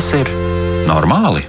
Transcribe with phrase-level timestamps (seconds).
[0.00, 0.28] Tas ir
[0.88, 1.42] normāli?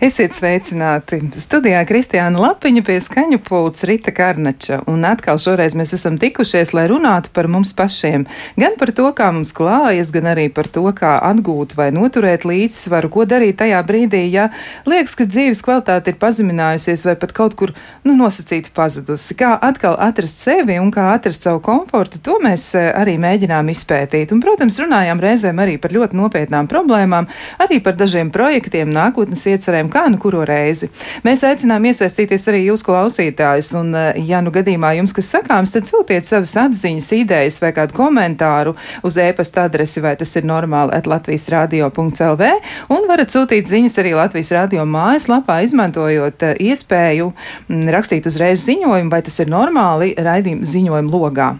[0.00, 1.18] Esiet sveicināti!
[1.36, 4.78] Studijā Kristiāna Lapiņa pie skaņu pults Rita Karnača.
[4.88, 8.24] Un atkal šoreiz mēs esam tikušies, lai runātu par mums pašiem.
[8.56, 13.10] Gan par to, kā mums klājas, gan arī par to, kā atgūt vai noturēt līdzsvaru,
[13.12, 14.46] ko darīt tajā brīdī, ja
[14.88, 19.36] liekas, ka dzīves kvalitāte ir pazeminājusies vai pat kaut kur nu, nosacīti pazudusi.
[19.36, 24.32] Kā atkal atrast sevi un kā atrast savu komfortu, to mēs eh, arī mēģinām izpētīt.
[24.32, 27.28] Un, protams, runājām reizēm arī par ļoti nopietnām problēmām,
[27.60, 30.90] arī par dažiem projektiem, nākotnes iecerēm kā nu kuru reizi.
[31.26, 35.88] Mēs aicinām iesaistīties arī jūs klausītājus, un, eh, ja nu gadījumā jums kas sakāms, tad
[35.90, 41.06] sūtiet savas atziņas, idejas vai kādu komentāru uz e-pasta adresi, vai tas ir normāli at
[41.06, 42.50] Latvijas radio.lv,
[42.88, 49.10] un varat sūtīt ziņas arī Latvijas radio mājaslapā, izmantojot eh, iespēju mm, rakstīt uzreiz ziņojumu,
[49.10, 51.50] vai tas ir normāli raidījuma ziņojuma logā.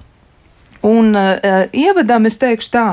[0.82, 1.36] Un uh,
[1.76, 2.84] ievadam es teikšu tā,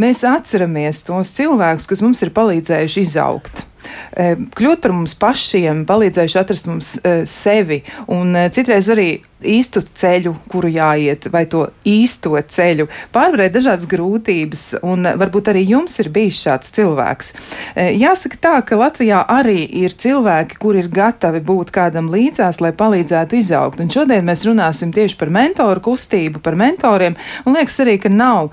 [0.00, 3.64] mēs atceramies tos cilvēkus, kas mums ir palīdzējuši izaugt.
[4.12, 7.82] Eh, kļūt par mums pašiem, palīdzējuši atrast mums eh, sevi.
[8.12, 9.10] Un eh, citreiz arī
[9.44, 15.98] īstu ceļu, kuru jāiet, vai to īsto ceļu, pārvarēt dažādas grūtības, un varbūt arī jums
[16.02, 17.32] ir bijis šāds cilvēks.
[17.76, 23.40] Jāsaka tā, ka Latvijā arī ir cilvēki, kuri ir gatavi būt kādam līdzās, lai palīdzētu
[23.40, 28.12] izaugt, un šodien mēs runāsim tieši par mentoru kustību, par mentoriem, un liekas arī, ka
[28.12, 28.52] nav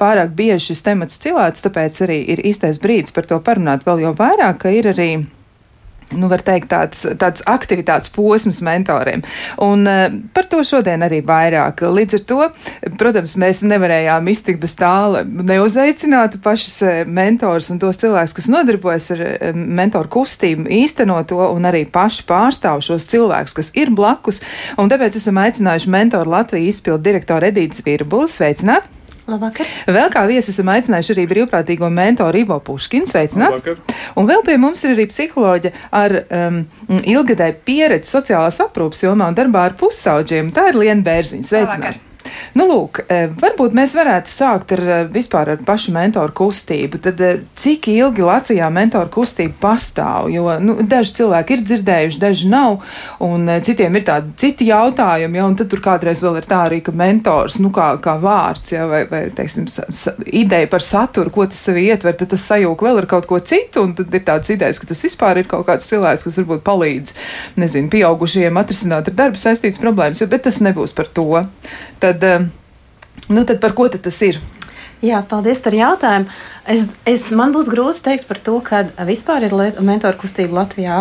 [0.00, 3.86] pārāk bieži šis temats cilāts, tāpēc arī ir īstais brīdis par to parunāt.
[3.86, 5.10] Vēl jau vairāk, ka ir arī
[6.12, 9.24] nu, var teikt, tāds, tāds aktivitātes posms mentoriem.
[9.64, 11.84] Un uh, par to šodien arī vairāk.
[11.94, 12.40] Līdz ar to,
[13.00, 19.10] protams, mēs nevarējām iztikt bez tāla, neuzaicinātu pašus uh, mentors un tos cilvēkus, kas nodarbojas
[19.16, 24.42] ar uh, mentoru kustību, īstenot to un arī paši pārstāv šos cilvēkus, kas ir blakus.
[24.80, 28.38] Un tāpēc esam aicinājuši mentoru Latviju izpildu direktoru Edītas Virbulis.
[28.38, 28.93] Sveicināt!
[29.24, 29.68] Labvakar.
[29.88, 33.08] Vēl kā viesi esam aicinājuši arī brīvprātīgo mentoru Ivo Puškinu.
[33.08, 33.62] Sveicināts!
[33.64, 34.00] Labvakar.
[34.20, 36.62] Un vēl pie mums ir arī psiholoģa ar um,
[37.00, 40.52] ilgadēju pieredzi sociālās aprūpas jomā un darbā ar pusauģiem.
[40.56, 41.48] Tā ir Liena Bērziņa.
[41.50, 42.13] Sveicināts!
[42.54, 47.00] Nu, lūk, e, varbūt mēs varētu sākt ar e, vispār ar pašu mentoru kustību.
[47.02, 50.30] Tad e, cik ilgi Latvijā mentoru kustība pastāv?
[50.32, 52.80] Jo nu, daži cilvēki ir dzirdējuši, daži nav,
[53.24, 56.80] un citiem ir tādi citi jautājumi, ja, un tad tur kādreiz vēl ir tā arī,
[56.84, 59.66] ka mentors, nu, kā, kā vārds, ja, vai, vai teiksim,
[60.30, 63.84] ideja par saturu, ko tas sevi ietver, tad tas sajūg vēl ar kaut ko citu,
[63.86, 67.14] un tad ir tāds idejas, ka tas vispār ir kaut kāds cilvēks, kas varbūt palīdz,
[67.60, 71.44] nezinu, pieaugušajiem atrisināt ar darbu saistītas problēmas, bet tas nebūs par to.
[72.02, 72.23] Tad,
[73.28, 74.40] Nu, tad par ko tad tas ir?
[75.04, 76.30] Jā, paldies par jautājumu.
[76.70, 79.52] Es, es, man būs grūti pateikt par to, kad vispār ir
[79.84, 80.96] mentoru kustība Latvijā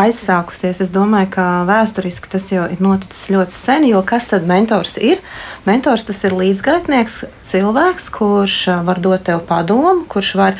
[0.00, 0.80] aizsākusies.
[0.82, 5.22] Es domāju, ka vēsturiski tas jau ir noticis ļoti sen, jo kas tad mentors ir?
[5.68, 10.58] Mentors tas ir līdzgaitnieks, cilvēks, kurš var dot tev padomu, kurš var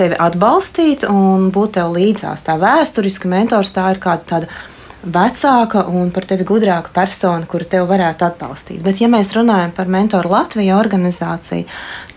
[0.00, 2.46] tevi atbalstīt un būt tev līdzās.
[2.46, 4.54] Tā vēsturiski mentors tā ir kāda tāda
[5.02, 8.82] vecāka un par tevi gudrāka persona, kura tev varētu atbalstīt.
[8.84, 11.64] Bet, ja mēs runājam par mentoru Latviju organizāciju,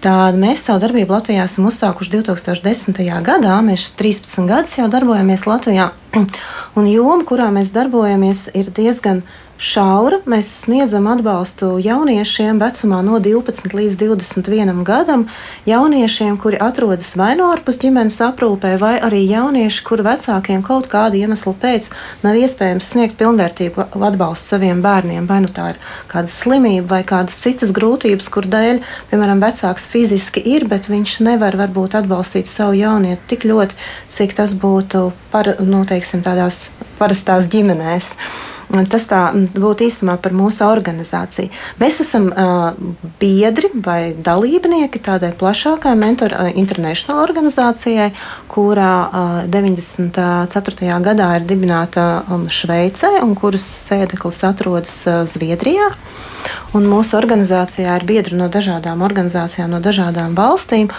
[0.04, 3.00] tad mēs savu darbību Latvijā esam uzsākuši 2010.
[3.24, 3.56] gadā.
[3.64, 5.92] Mēs 13 gadus jau darbojamies Latvijā,
[6.80, 9.24] un joma, kurā mēs darbojamies, ir diezgan
[9.63, 10.19] šaura.
[10.29, 15.25] Mēs sniedzam atbalstu jauniešiem vecumā no 12 līdz 21 gadam,
[15.69, 21.19] jauniešiem, kuri atrodas vai no ārpus ģimenes aprūpē, vai arī jaunieši, kuru vecākiem kaut kāda
[21.19, 21.90] iemesla pēc
[22.25, 25.28] nav iespējams sniegt pilnvērtīgu atbalstu saviem bērniem.
[25.29, 25.81] Vai nu tā ir
[26.12, 31.56] kāda slimība vai kādas citas grūtības, kur dēļ, piemēram, vecāks fiziski ir, bet viņš nevar
[31.59, 33.79] varbūt atbalstīt savu jaunieti tik ļoti,
[34.13, 36.66] cik tas būtu par, nu, teiksim, tādās
[37.00, 38.12] parastās ģimenēs.
[38.73, 39.19] Tas tā
[39.53, 41.51] būtu īsumā par mūsu organizāciju.
[41.78, 42.73] Mēs esam uh,
[43.22, 48.09] biedri vai dalībnieki tādai plašākai Mentor International organizācijai,
[48.49, 50.90] kurā uh, 94.
[51.05, 55.93] gadā ir dibināta um, Šveicē un kuras sēdeklis atrodas uh, Zviedrijā.
[56.73, 60.90] Un mūsu organizācijā ir biedri no dažādām organizācijām, no dažādām valstīm.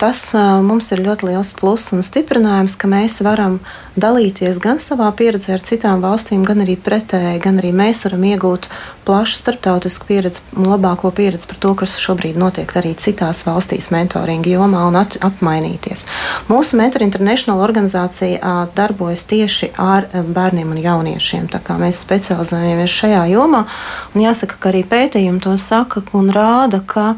[0.00, 3.58] Tas uh, mums ir ļoti liels pluss un stiprinājums, ka mēs varam
[4.00, 8.66] dalīties gan savā pieredzē ar citām valstīm, gan arī pretēji, gan arī mēs varam iegūt
[9.06, 14.50] plašu starptautisku pieredzi un labāko pieredzi par to, kas šobrīd notiek arī citās valstīs mentoringa
[14.50, 16.04] jomā un at, apmainīties.
[16.50, 23.26] Mūsu Mentor International organizācija darbojas tieši ar bērniem un jauniešiem, tā kā mēs specializējamies šajā
[23.34, 23.64] jomā.
[24.14, 27.14] Un jāsaka, ka arī pētījumi to saka un rāda, ka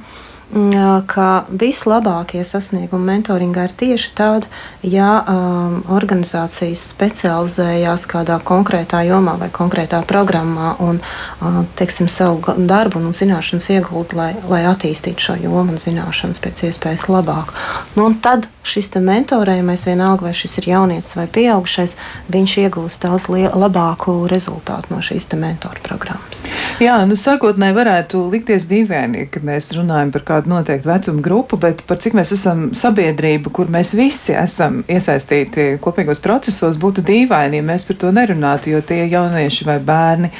[1.08, 4.50] ka vislabākie sasniegumi mentoringā ir tieši tādi,
[4.84, 13.00] ja um, organizācijas specializējās kādā konkrētā jomā vai konkrētā programmā un uh, teiksim, savu darbu
[13.00, 17.56] un zināšanas iegūt, lai, lai attīstītu šo jomu un zināšanas pēc iespējas labāk.
[17.96, 21.96] Nu, tad šis mentorējumais, vienalga vai šis ir jaunietis vai pieaugušais,
[22.32, 26.42] viņš iegūst daudz labāku rezultātu no šīs mentora programmas.
[26.82, 31.82] Jā, nu sākotnēji varētu likties dīvaini, ka mēs runājam par kādu noteiktu vecumu grupu, bet
[31.88, 37.66] par cik mēs esam sabiedrība, kur mēs visi esam iesaistīti kopīgos procesos, būtu dīvaini, ja
[37.66, 40.32] mēs par to nerunātu, jo tie jaunieši vai bērni,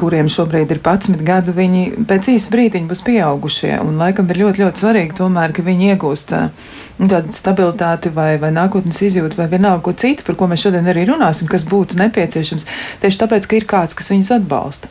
[0.00, 4.64] kuriem šobrīd ir 11 gadu, viņi pēc īsa brīdiņa būs pieaugušie, un laikam ir ļoti,
[4.64, 6.34] ļoti svarīgi tomēr, ka viņi iegūst
[6.96, 11.04] tādu stabilitāti vai, vai nākotnes izjūtu vai vienalga ko citu, par ko mēs šodien arī
[11.10, 12.68] runāsim, kas būtu nepieciešams.
[13.02, 14.90] Tieši tāpēc, ka ir kāds, kas viņus atbalsta.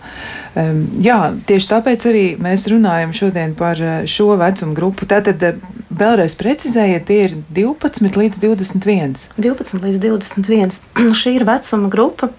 [0.55, 1.19] Um, jā,
[1.49, 5.09] tieši tāpēc arī mēs runājam šodien par šo vecumu grupu.
[5.09, 5.41] Tātad
[5.89, 9.17] vēlreiz precizējiet, tie ir 12 līdz 21.
[9.39, 10.77] 12 līdz 21.
[11.21, 12.29] Šī ir vecuma grupa,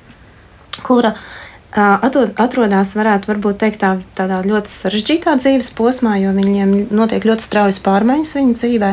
[0.87, 7.45] kura ir atrodas, varētu teikt, tā, tādā ļoti sarežģītā dzīves posmā, jo viņiem notiek ļoti
[7.45, 8.91] straujas pārmaiņas viņu dzīvē.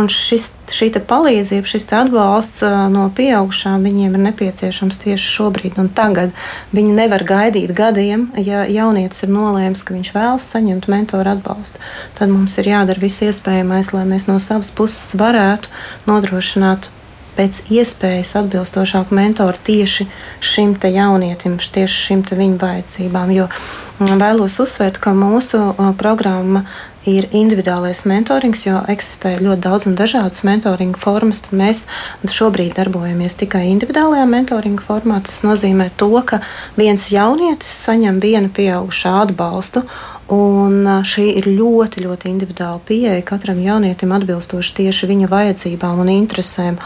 [0.00, 2.64] Un šis, šī palīdzība, šis atbalsts
[2.94, 6.32] no pieaugušām viņiem ir nepieciešams tieši šobrīd un tagad.
[6.72, 11.82] Viņi nevar gaidīt gadiem, ja jaunietis ir nolēmis, ka viņš vēlas saņemt mentoru atbalstu.
[12.18, 15.72] Tad mums ir jādara viss iespējamais, lai mēs no savas puses varētu
[16.08, 16.93] nodrošināt
[17.36, 20.06] pēc iespējas atbilstošāku mentoru tieši
[20.44, 23.34] šim te jaunietim, tieši šim te viņa vajadzībām.
[23.34, 25.62] Jo mm, vēlos uzsvērt, ka mūsu
[26.00, 26.64] programma
[27.08, 31.42] ir individuālais mentorings, jo eksistē ļoti daudz un dažādas mentoringa formas.
[31.52, 31.84] Mēs
[32.24, 35.20] šobrīd darbojamies tikai individuālajā mentoringa formā.
[35.24, 36.40] Tas nozīmē to, ka
[36.78, 39.84] viens jaunietis saņem vienu pieaugušā atbalstu
[40.32, 46.78] Un šī ir ļoti, ļoti individuāla pieeja katram jaunietim atbilstoši tieši viņa vajadzībām un interesēm.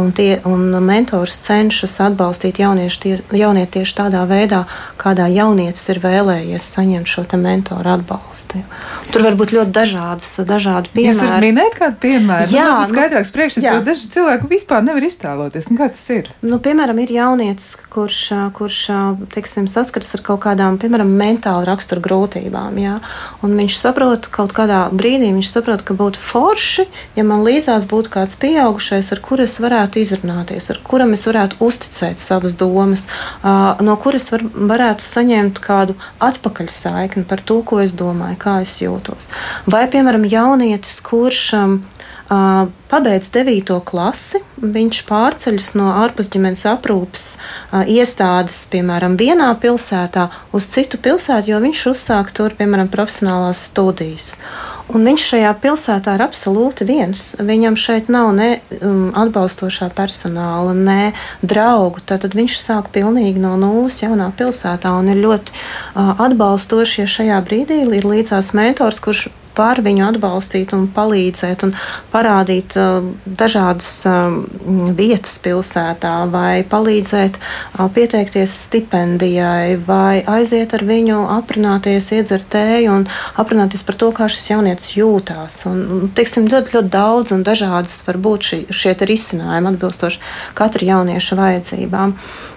[0.00, 4.62] Un, tie, un mentors cenšas atbalstīt tie, jaunieti tieši tādā veidā,
[5.00, 8.62] kādā jaunietis ir vēlējies saņemt šo mentoru atbalstu.
[9.12, 11.12] Tur var būt ļoti dažādas, dažādi piemēri.
[11.12, 12.52] Jūs varat minēt kādu piemēru?
[12.52, 15.68] Jā, nu, skaidrāks priekšstats, jo daži cilvēki vispār nevar iztēloties.
[15.72, 16.30] Nu, kā tas ir?
[16.44, 18.20] Nu, piemēram, ir jaunietis, kurš,
[18.56, 18.82] kurš
[19.32, 22.80] teiksim, saskars ar kaut kādām, piemēram, mentāla rakstura grūtībām.
[22.84, 22.85] Jā?
[23.44, 26.86] Un viņš saprot, kaut kādā brīdī viņš saprot, ka būtu forši,
[27.18, 31.60] ja man līdzās būtu kāds pieaugušais, ar kuru es varētu izrunāties, ar kuram es varētu
[31.66, 33.06] uzticēt savas domas,
[33.44, 39.30] no kuras var, varētu saņemt kādu atpakaļsaikni par to, ko es domāju, kā es jūtos.
[39.66, 41.52] Vai, piemēram, jaunietis, kurš
[42.28, 43.72] pabeidz 9.
[43.86, 47.26] klasi, viņš pārceļas no ārpusģimenes aprūpes
[47.86, 54.34] iestādes, piemēram, vienā pilsētā uz citu pilsētu, jo viņš uzsāk tur, piemēram, profesionālās studijas.
[54.86, 57.32] Un viņš šajā pilsētā ir absolūti viens.
[57.42, 61.10] Viņam šeit nav ne um, atbalstošā personāla, ne
[61.42, 62.04] draugu.
[62.06, 67.40] Tad viņš sāk pilnīgi no nulles jaunā pilsētā un ir ļoti uh, atbalstoši, ja šajā
[67.48, 69.26] brīdī ir līdzās mentors, kurš
[69.56, 71.74] var viņu atbalstīt un palīdzēt un
[72.12, 74.36] parādīt uh, dažādas uh,
[74.96, 83.06] vietas pilsētā, vai palīdzēt uh, pieteikties stipendijai, vai aiziet ar viņu aprunāties, iedzert tēju un
[83.40, 85.62] aprunāties par to, kā šis jaunietis jūtās.
[85.70, 90.22] Un, teiksim, ļoti, ļoti daudz un dažādas var būt šie risinājumi atbilstoši
[90.58, 92.14] katra jaunieša vajadzībām.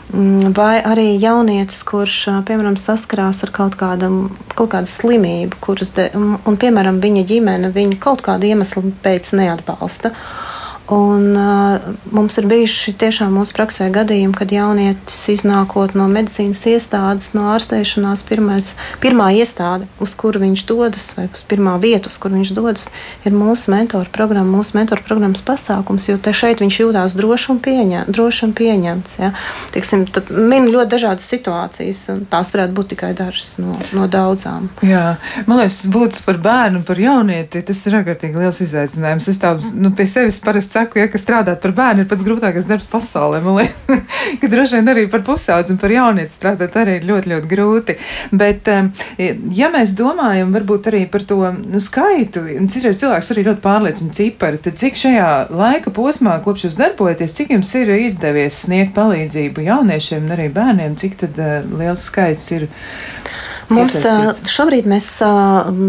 [0.09, 6.07] Mm, vai arī jaunietis, kurš, piemēram, saskarās ar kaut, kādam, kaut kādu slimību, kuras, de,
[6.17, 10.09] un, un, piemēram, viņa ģimene viņu kaut kādu iemeslu pēc neatbalsta.
[10.09, 10.48] Uh,
[10.89, 17.35] Un, uh, mums ir bijuši tiešām mūsu praksē gadījumi, kad jaunietis iznākot no medicīnas iestādes,
[17.37, 18.71] no ārstēšanās, pirmais,
[19.03, 22.87] pirmā iestāde, uz kuru viņš dodas, vai uz pirmā vietu, uz kuru viņš dodas,
[23.21, 27.61] ir mūsu mentoru programma, mūsu mentoru programmas pasākums, jo te šeit viņš jūtās droši un,
[27.69, 29.19] pieņem, droši un pieņemts.
[29.21, 29.31] Ja.
[29.75, 34.71] Tiksim, min ļoti dažādas situācijas, un tās varētu būt tikai dažas no, no daudzām.
[34.81, 39.29] Jā, man liekas, būt par bērnu, par jaunieti, tas ir ārkārtīgi liels izaicinājums.
[39.29, 42.67] Es tā nu, pie sevis parasti saku, ja, ka strādāt par bērnu ir pats grūtākais
[42.69, 43.41] darbs pasaulē.
[43.43, 43.85] Man liekas,
[44.41, 47.97] ka droši vien arī par pusaudzi un par jaunieti strādāt arī ir ļoti, ļoti grūti.
[48.39, 48.69] Bet,
[49.59, 54.15] ja mēs domājam varbūt arī par to nu, skaitu, un citreiz cilvēks arī ļoti pārliecina
[54.15, 59.67] cipari, tad cik šajā laika posmā, kopš jūs darbojaties, cik jums ir izdevies sniegt palīdzību
[59.67, 62.69] jauniešiem un arī bērniem, cik tad uh, liels skaits ir?
[63.69, 63.93] Mums,
[64.49, 65.07] šobrīd mēs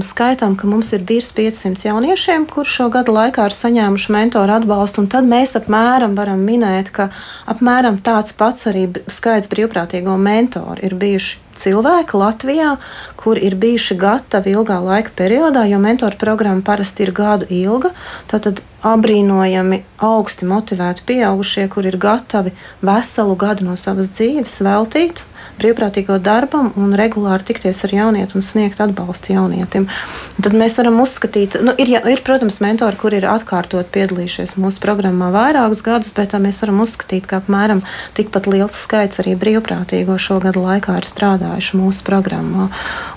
[0.05, 5.07] skaitām, ka mums ir virs 500 jauniešiem, kurš šo gadu laikā ir saņēmuši mentoru atbalstu.
[5.09, 7.09] Tad mēs apmēram varam minēt, ka
[7.49, 12.75] apmēram tāds pats arī skaits brīvprātīgo mentoru ir bijuši cilvēki Latvijā,
[13.21, 17.95] kur ir bijuši gatavi ilgā laika periodā, jo mentoru programma parasti ir gadu ilga.
[18.29, 22.53] Tad abrīnojami augsti motivēti pieaugušie, kur ir gatavi
[22.85, 25.25] veselu gadu no savas dzīves veltīt
[25.61, 29.87] brīvprātīgo darbam un regulāri tikties ar jaunieti un sniegt atbalstu jaunietim.
[30.39, 34.83] Un tad mēs varam uzskatīt, nu, ir, ir, protams, mentori, kur ir atkārtot piedalījušies mūsu
[34.83, 37.85] programmā vairākus gadus, bet mēs varam uzskatīt, ka apmēram
[38.17, 42.71] tikpat liels skaits arī brīvprātīgo šo gadu laikā ir strādājuši mūsu programmā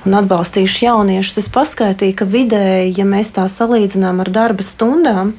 [0.03, 1.41] un atbalstījuši jauniešus.
[1.43, 5.33] Es paskaitīju, ka vidēji, ja mēs tā salīdzinām ar darba stundām,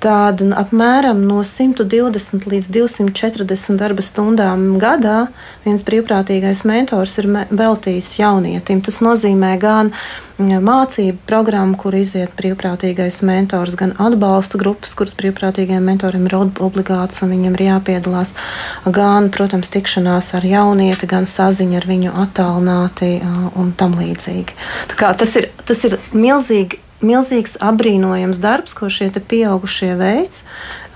[0.00, 5.26] Tāda apmēram no 120 līdz 240 darba stundām gadā
[5.66, 8.80] viens brīvprātīgais mentors ir veltījis jaunietim.
[8.86, 9.92] Tas nozīmē gan
[10.40, 17.36] mācību programmu, kur iziet brīvprātīgais mentors, gan atbalsta grupas, kuras brīvprātīgajiem mentoriem ir obligāts un
[17.36, 18.32] viņam ir jāpiedalās,
[18.88, 23.18] gan, protams, tikšanās ar jaunieti, gan saziņa ar viņu attālināti
[23.52, 24.56] un tam līdzīgi.
[24.96, 30.44] Tas ir, tas ir milzīgi milzīgs apbrīnojams darbs, ko šie pieaugušie veids.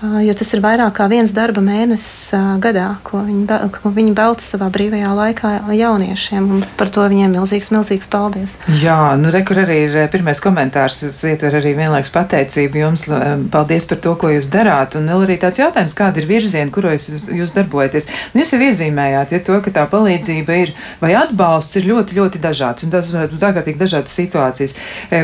[0.03, 3.45] Jo tas ir vairāk kā viens darba mēnesis gadā, ko viņi,
[3.77, 6.49] ko viņi velta savā brīvajā laikā jauniešiem.
[6.75, 8.57] Par to viņiem milzīgs, milzīgs paldies.
[8.81, 10.99] Jā, nu rekur arī ir pirmais komentārs.
[11.07, 13.05] Es ietveru arī vienlaikus pateicību jums.
[13.53, 14.97] Paldies par to, ko jūs darāt.
[14.99, 18.09] Un vēl arī tāds jautājums, kāda ir virziena, kuros jūs, jūs darbojaties.
[18.33, 22.43] Nu, jūs jau iezīmējāt, ja to, ka tā palīdzība ir vai atbalsts ir ļoti, ļoti
[22.43, 22.83] dažāds.
[22.83, 24.75] Un tas varētu būt ārkārtīgi dažādas situācijas.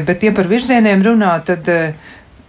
[0.07, 1.67] Bet, ja par virzieniem runā, tad,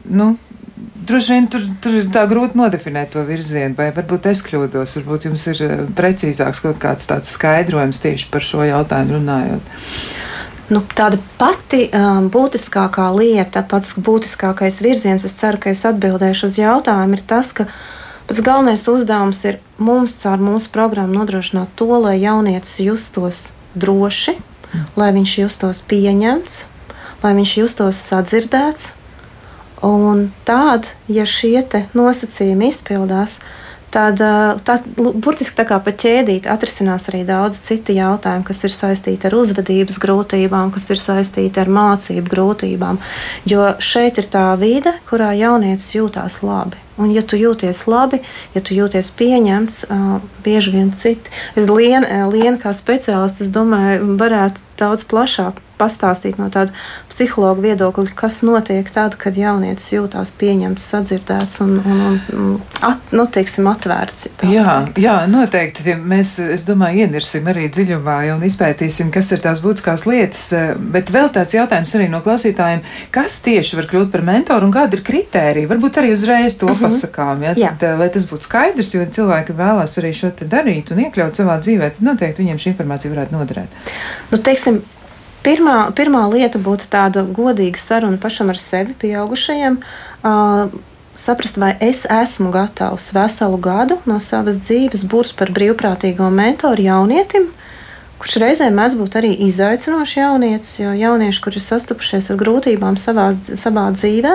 [0.06, 0.36] nu,
[0.76, 4.96] Droši vien tur, tur tā grūti nodefinēt to virzienu, vai varbūt es kļūdos.
[5.00, 9.72] Varbūt jums ir eh, precīzāks kaut kāds tāds skaidrojums tieši par šo jautājumu runājot.
[10.72, 16.56] Nu, tāda pati um, būtiskākā lieta, pats būtiskākais virziens, es ceru, ka es atbildēšu uz
[16.56, 17.66] jautājumu, ir tas, ka
[18.30, 24.88] pats galvenais uzdevums ir mums caur mūsu programmu nodrošināt to, lai jaunietis justos droši, mm.
[24.96, 26.64] lai viņš justos pieņemts,
[27.26, 28.92] lai viņš justos sadzirdēts
[29.82, 31.64] Un tād, ja šie
[31.98, 33.40] nosacījumi izpildās,
[33.92, 34.20] tad,
[34.64, 39.36] tad burtiski tā kā pa ķēdīti atrisinās arī daudz citu jautājumu, kas ir saistīti ar
[39.40, 43.02] uzvedības grūtībām, kas ir saistīti ar mācību grūtībām.
[43.48, 46.78] Jo šeit ir tā vide, kurā jaunietis jūtās labi.
[47.00, 48.20] Un, ja tu jūties labi,
[48.52, 51.32] ja tu jūties pieņemts, uh, bieži vien citi.
[51.56, 56.72] Es lienu lien, kā speciālists, es domāju, varētu daudz plašāk pastāstīt no tāda
[57.10, 62.52] psihologa viedokļa, kas notiek tad, kad jaunietis jūtās pieņemts, sadzirdēts un, un, un
[62.84, 64.28] at, nu, teiksim, atvērts.
[64.48, 65.96] Jā, jā, noteikti.
[65.98, 70.44] Mēs, es domāju, ienirsim arī dziļumā un izpētīsim, kas ir tās būtiskās lietas.
[70.94, 72.84] Bet vēl tāds jautājums arī no klausītājiem,
[73.14, 75.70] kas tieši var kļūt par mentoru un kāda ir kritērija?
[75.72, 77.42] Varbūt arī uzreiz to uh mhm.
[77.42, 77.54] ja?
[77.54, 77.92] Tad, jā.
[77.98, 82.08] lai tas būtu skaidrs, jo cilvēki vēlās arī šo darīt un iekļaut savā dzīvē, tad
[82.08, 83.78] noteikti viņiem šī informācija varētu noderēt.
[84.32, 84.82] Nu, teiksim,
[85.42, 89.80] Pirmā, pirmā lieta būtu tāda godīga saruna pašam ar sevi, pieaugušajiem.
[90.22, 90.70] Uh,
[91.18, 97.50] saprast, vai es esmu gatavs veselu gadu no savas dzīves būt par brīvprātīgo mentoru jaunietim,
[98.22, 103.32] kurš reizēm mēdz būt arī izaicinošs jaunietis, jo jaunieši, kuri ir sastapušies ar grūtībām savā,
[103.34, 104.34] savā dzīvē,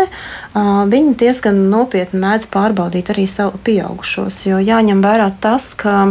[0.92, 4.42] viņi diezgan nopietni mēdz pārbaudīt arī savu pieaugušos.
[4.50, 6.10] Jo jāņem vērā tas, ka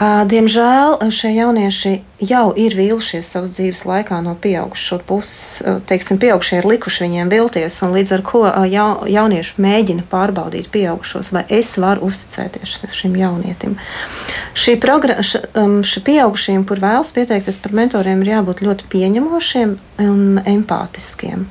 [0.00, 1.90] Diemžēl šie jaunieši
[2.24, 5.60] jau ir vīlušies savas dzīves laikā no pieaugušo puses.
[5.90, 8.40] Teiksim, pieaugušie ir likuši viņiem vilties, un līdz ar to
[8.72, 13.76] ja, jaunieši mēģina pārbaudīt pieaugušos, vai es varu uzticēties šim jaunietim.
[14.56, 19.76] Šī šī pieaugušiem, kur vēlas pieteikties par mentoriem, ir jābūt ļoti pieņemošiem
[20.06, 21.44] un empātiskiem.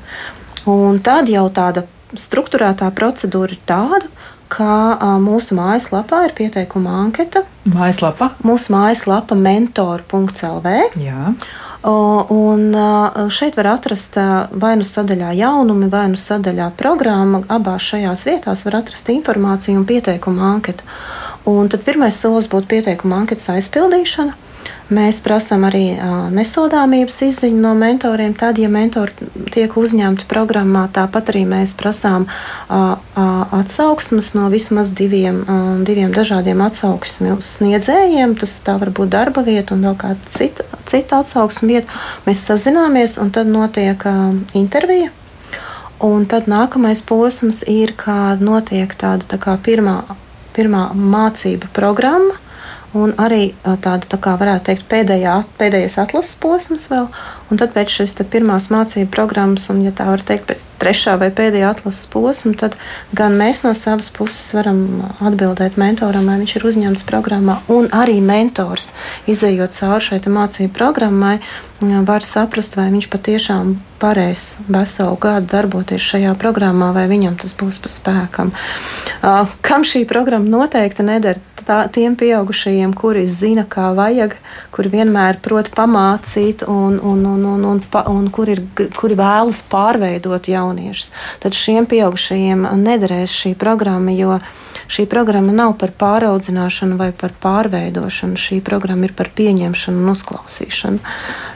[0.65, 1.85] Un tad jau tāda
[2.17, 4.09] struktūrētā procedūra ir tāda,
[4.49, 7.45] ka mūsu mājaslapā ir pieteikuma anketa.
[7.69, 8.33] Mājaslapa?
[8.45, 10.75] Mūsu mājaslapa mentor.lv.
[10.99, 11.33] Jā.
[11.79, 12.63] Un
[13.31, 14.17] šeit var atrast
[14.51, 17.43] vai nu sadaļā jaunumi, vai nu sadaļā programma.
[17.47, 20.83] Abās šajās vietās var atrast informāciju un pieteikuma anketu.
[21.47, 24.35] Un tad pirmais solis būtu pieteikuma anketas aizpildīšana.
[24.89, 25.83] Mēs prasām arī
[26.33, 28.31] nesodāmības izziņu no mentoriem.
[28.33, 32.25] Tad, ja mentori tiek uzņemti programmā, tāpat arī mēs prasām
[32.69, 35.43] atsauksmes no vismaz diviem,
[35.85, 38.33] diviem dažādiem atsauksmju sniedzējiem.
[38.41, 42.01] Tas var būt darba vieta un vēl kāda cita, cita atsauksme vieta.
[42.25, 44.09] Mēs sazināmies un tad notiek
[44.57, 45.13] intervija.
[46.01, 49.99] Un tad nākamais posms ir, kad notiek tāda tā kā pirmā,
[50.57, 52.39] pirmā mācība programma
[52.98, 57.08] un arī tāda, tā kā varētu teikt, pēdējā, pēdējais atlases posms vēl,
[57.50, 61.29] un tad pēc šīs pirmās mācību programmas, un, ja tā var teikt, pēc trešā vai
[61.36, 62.77] pēdējā atlases posma, tad
[63.15, 68.19] gan mēs no savas puses varam atbildēt mentoram, vai viņš ir uzņemts programmā, un arī
[68.25, 68.91] mentors,
[69.29, 71.38] izējot cauri šai mācību programmai,
[71.79, 77.79] var saprast, vai viņš patiešām varēs veselu gadu darboties šajā programmā, vai viņam tas būs
[77.79, 78.51] pa spēkam.
[79.63, 84.35] Kam šī programma noteikti neder, tā, tiem pieaugušajiem, kuri zina, kā vajag,
[84.73, 89.61] kuri vienmēr prot pamācīt un, un, un, un, un, un, un kuri, ir, kuri vēlas
[89.69, 91.11] pārveidot jauniešus.
[91.43, 94.39] Tad šiem pieaugušajiem nederēs šī programma, jo
[94.89, 98.39] šī programma nav par pāraudzināšanu vai par pārveidošanu.
[98.39, 101.13] Šī programma ir par pieņemšanu un uzklausīšanu.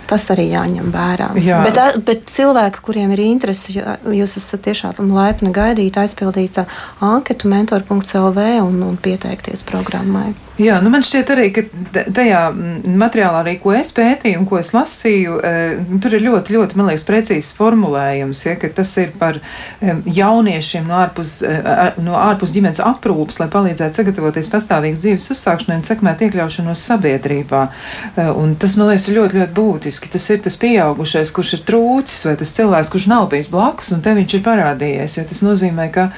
[0.07, 1.31] Tas arī jāņem vērā.
[1.41, 1.61] Jā.
[1.65, 3.73] Bet, bet cilvēki, kuriem ir interese,
[4.03, 6.59] jūs esat tiešām laipni gaidīt, aizpildīt
[7.01, 10.33] anketu mentor.clv un, un pieteikties programmai.
[10.61, 11.63] Jā, nu man šķiet arī, ka
[12.13, 15.53] tajā materiālā, arī, ko es pētīju un ko es lasīju, e,
[16.03, 19.39] tur ir ļoti, ļoti, man liekas, precīzs formulējums, ja, ka tas ir par
[19.81, 21.55] jauniešiem no ārpus, e,
[22.05, 27.65] no ārpus ģimenes aprūpas, lai palīdzētu sagatavoties pastāvīgas dzīves uzsākšanai un sekmēt iekļaušanos sabiedrībā.
[28.13, 30.13] E, un tas, man liekas, ir ļoti, ļoti būtiski.
[30.13, 34.05] Tas ir tas pieaugušais, kurš ir trūcis, vai tas cilvēks, kurš nav bijis blakus, un
[34.05, 35.17] te viņš ir parādījies.
[35.17, 36.11] Ja, tas nozīmē, ka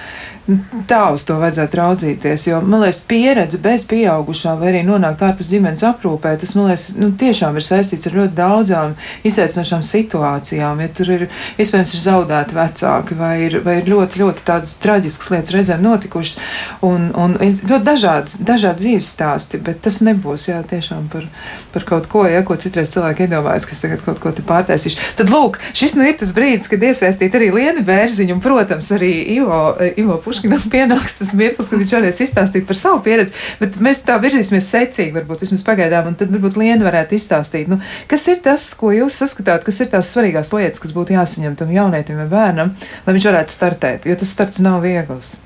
[0.86, 5.50] Tā uz to vajadzētu raudzīties, jo, man liekas, pieredze bez pieaugušā vai arī nonākt ārpus
[5.50, 8.94] ģimenes aprūpē, tas, man liekas, nu, tiešām ir saistīts ar ļoti daudzām
[9.26, 10.84] izaicinošām situācijām.
[10.86, 11.24] Ja tur ir,
[11.58, 16.38] iespējams, ir zaudēti vecāki vai ir, vai ir ļoti, ļoti tādas traģiskas lietas reizēm notikušas
[16.86, 21.26] un, un ļoti dažādas, dažādi dzīves stāsti, bet tas nebūs, jā, tiešām par,
[21.74, 25.10] par kaut ko, ja, ko citreiz cilvēki iedomājas, kas tagad kaut ko te pārtaisīšu.
[25.18, 29.12] Tad, lūk, šis nu ir tas brīdis, kad iesaistīt arī Lienu Bērziņu un, protams, arī
[29.40, 33.78] Ivo, Ivo Pušu Puškinam pienāks tas mirklis, kad viņš varēs izstāstīt par savu pieredzi, bet
[33.84, 37.80] mēs tā virzīsimies secīgi, varbūt vismaz pagaidām, un tad varbūt Liena varētu izstāstīt, nu,
[38.12, 41.72] kas ir tas, ko jūs saskatāt, kas ir tās svarīgās lietas, kas būtu jāsaņem tam
[41.72, 42.76] jaunietim vai bērnam,
[43.08, 45.38] lai viņš varētu startēt, jo tas starts nav viegls.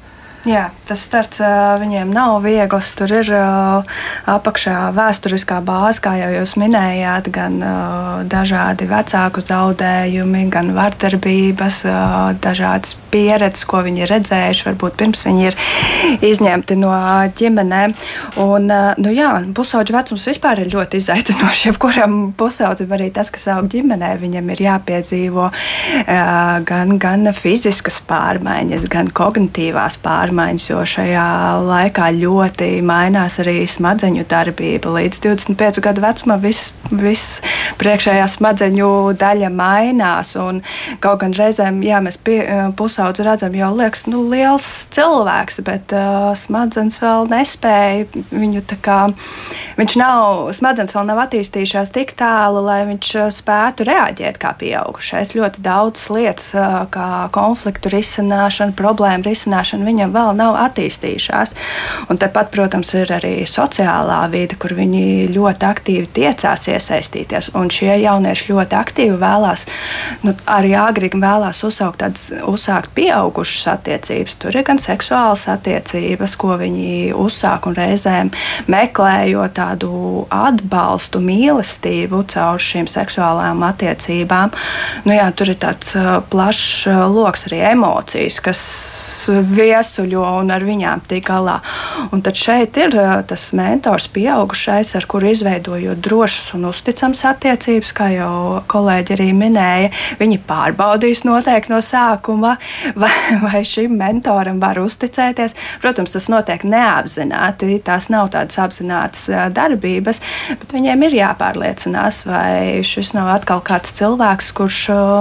[0.47, 1.41] Jā, tas starts
[1.81, 2.93] viņiem nav viegls.
[2.95, 3.27] Tur ir
[4.29, 7.57] apakšā vēsturiskā bāze, kā jau jūs minējāt, gan
[8.31, 11.81] dažādi vecāku zaudējumi, gan vardarbības,
[12.39, 15.59] dažādas pieredzes, ko viņi ir redzējuši, varbūt pirms viņi ir
[16.29, 16.93] izņemti no
[17.35, 17.97] ģimenēm.
[18.45, 18.71] Un,
[19.03, 21.65] nu jā, pusauģa vecums vispār ir ļoti izaicinošs.
[21.67, 25.51] Jebkuram pusaudzim arī tas, kas aug ģimenē, viņam ir jāpiedzīvo
[26.71, 31.25] gan, gan fiziskas pārmaiņas, gan kognitīvās pārmaiņas pārmaiņas, jo šajā
[31.65, 34.91] laikā ļoti mainās arī smadzeņu darbība.
[34.93, 37.39] Līdz 25 gadu vecumam viss vis
[37.79, 38.89] priekšējā smadzeņu
[39.19, 40.35] daļa mainās.
[41.03, 42.39] Kaut gan reizēm, jā, mēs pie,
[42.77, 48.99] pusaudzi redzam, jau liekas, nu, liels cilvēks, bet uh, smadzenes vēl nespēja viņu tā kā.
[49.79, 55.35] Viņš nav, smadzenes vēl nav attīstījušās tik tālu, lai viņš spētu reaģēt kā pieaugušais.
[55.37, 56.51] Ļoti daudz lietas,
[56.93, 61.55] kā konfliktu risināšana, problēmu risināšana, viņam vēl nav attīstījušās.
[62.11, 67.51] Un tepat, protams, ir arī sociālā vide, kur viņi ļoti aktīvi tiecās iesaistīties.
[67.57, 69.65] Un šie jaunieši ļoti aktīvi vēlās,
[70.25, 74.37] nu, arī agrīgi vēlās uzsākt, tādas, uzsākt pieaugušas attiecības.
[74.41, 78.31] Tur ir gan seksuālas attiecības, ko viņi uzsāk un reizēm
[78.69, 84.53] meklējot tādu atbalstu, mīlestību caur šīm seksuālām attiecībām.
[85.05, 85.95] Nu, jā, tur ir tāds
[86.31, 88.61] plašs lokus arī emocijas, kas
[90.09, 91.59] viesuļo un ar viņām tik galā.
[92.11, 92.95] Un tad šeit ir
[93.27, 99.91] tas mentors, pieaugušais, ar kuru izveidojot drošas un uzticamas attiecības, kā jau kolēģi arī minēja.
[100.19, 102.57] Viņi pārbaudīs noteikti no sākuma,
[103.01, 105.55] vai, vai šim mentoram var uzticēties.
[105.81, 110.21] Protams, tas notiek neapzināti, tās nav tādas apzinātas darbības,
[110.59, 114.79] bet viņiem ir jāpārliecinās, vai šis nav atkal kāds cilvēks, kurš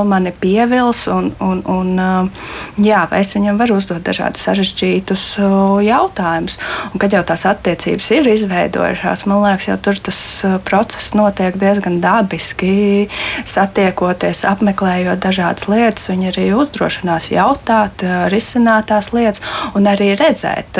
[0.08, 4.48] mani pievils un, un, un jā, vai es viņam varu uzdot dažādus
[4.78, 5.38] sarežģītus
[5.84, 6.58] jautājumus.
[6.92, 10.18] Un, kad jau tās attiecības ir izveidojušās, man liekas, jau tur tas
[10.64, 13.08] process notiek diezgan dabiski.
[13.44, 19.42] Satiekoties, apmeklējot dažādas lietas, viņi arī uzdrošinās jautāt, risināt tās lietas
[19.74, 20.78] un arī redzēt,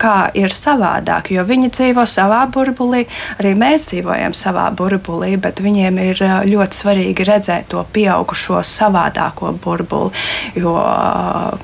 [0.00, 1.32] kā ir savādāk.
[1.34, 3.06] Jo viņi dzīvo savā burbulī,
[3.38, 10.14] arī mēs dzīvojam savā burbulī, bet viņiem ir ļoti svarīgi redzēt to pieaugušo savādāko burbuli.
[10.58, 10.76] Jo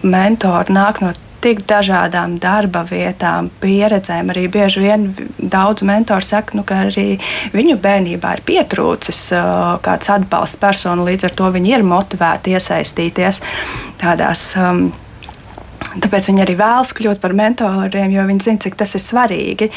[0.02, 1.12] mentori nāk no
[1.46, 4.32] tik dažādām darba vietām, pieredzēm.
[4.34, 5.06] Arī bieži vien
[5.38, 7.20] daudz mentoru saka, nu, ka arī
[7.54, 13.42] viņu bērnībā ir pietrūcis uh, kāds atbalsta persona, līdz ar to viņi ir motivēti iesaistīties
[14.02, 14.48] tādās.
[14.58, 14.88] Um,
[15.96, 19.68] Tāpēc viņi arī vēlas kļūt par mentoriem, jo viņi zina, cik tas ir svarīgi.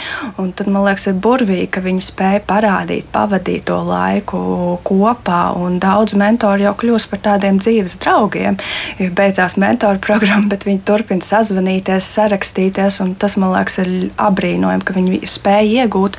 [0.41, 4.39] Un tad man liekas, ir burvīgi, ka viņi spēja parādīt, pavadīt to laiku
[4.88, 5.41] kopā.
[5.80, 8.58] Daudz mentori jau kļūst par tādiem dzīves draugiem.
[9.00, 13.00] Ir beidzās mentoru programma, bet viņi turpina sazvanīties, sarakstīties.
[13.22, 16.17] Tas man liekas, ir apbrīnojami, ka viņi spēja iegūt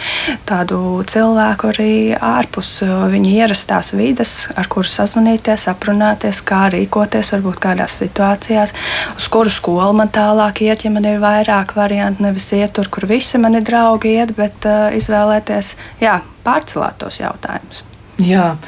[0.49, 8.01] tādu cilvēku arī ārpus viņa ierastās vides, ar kuru sazvanīties, aprunāties, kā rīkoties varbūt kādās
[8.01, 8.75] situācijās,
[9.19, 12.23] uz kuru skolu vēl man tālāk iet, ja man ir vairāk variantu.
[12.23, 17.90] Nevis iet tur, kur visi mani draugi iet, bet uh, izvēlēties, jā, pārcelēt tos jautājumus.
[18.21, 18.59] Jā,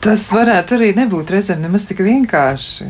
[0.00, 2.86] tas varētu arī nebūt reizēm nemaz tik vienkārši.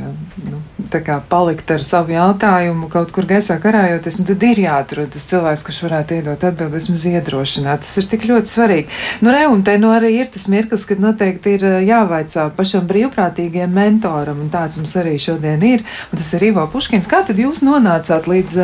[0.47, 0.61] Nu,
[0.93, 5.27] tā kā palikt ar savu jautājumu kaut kur gaisā karājoties, un tad ir jāatrod tas
[5.31, 7.83] cilvēks, kurš varētu iedot atbildi, vismaz iedrošināt.
[7.83, 9.01] Tas ir tik ļoti svarīgi.
[9.27, 13.75] Nu, re, un te nu arī ir tas mirklis, kad noteikti ir jāvaicā pašam brīvprātīgiem
[13.75, 17.11] mentoram, un tāds mums arī šodien ir, un tas ir Ivo Puškins.
[17.11, 18.61] Kā tad jūs nonācāt līdz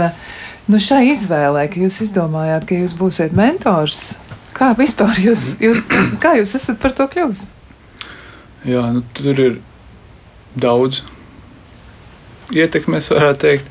[0.70, 4.12] nu, šai izvēlē, ka jūs izdomājāt, ka jūs būsiet mentors?
[4.60, 5.86] Kā vispār jūs, jūs,
[6.20, 7.46] kā jūs esat par to kļuvis?
[8.68, 9.54] Jā, nu, tur ir
[10.60, 11.00] daudz
[12.52, 13.70] ietekmes, varētu teikt.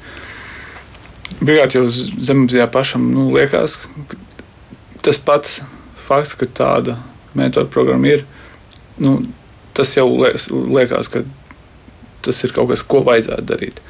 [1.40, 3.78] Pirmkārt, jau zemapziņā pašam nu, liekas,
[4.10, 4.18] ka
[5.06, 5.60] tas pats
[6.08, 6.98] fakts, ka tāda
[7.38, 8.26] metoda programma ir,
[8.98, 9.20] nu,
[9.78, 11.22] tas jau liekas, ka
[12.26, 13.84] tas ir kaut kas, ko vajadzētu darīt.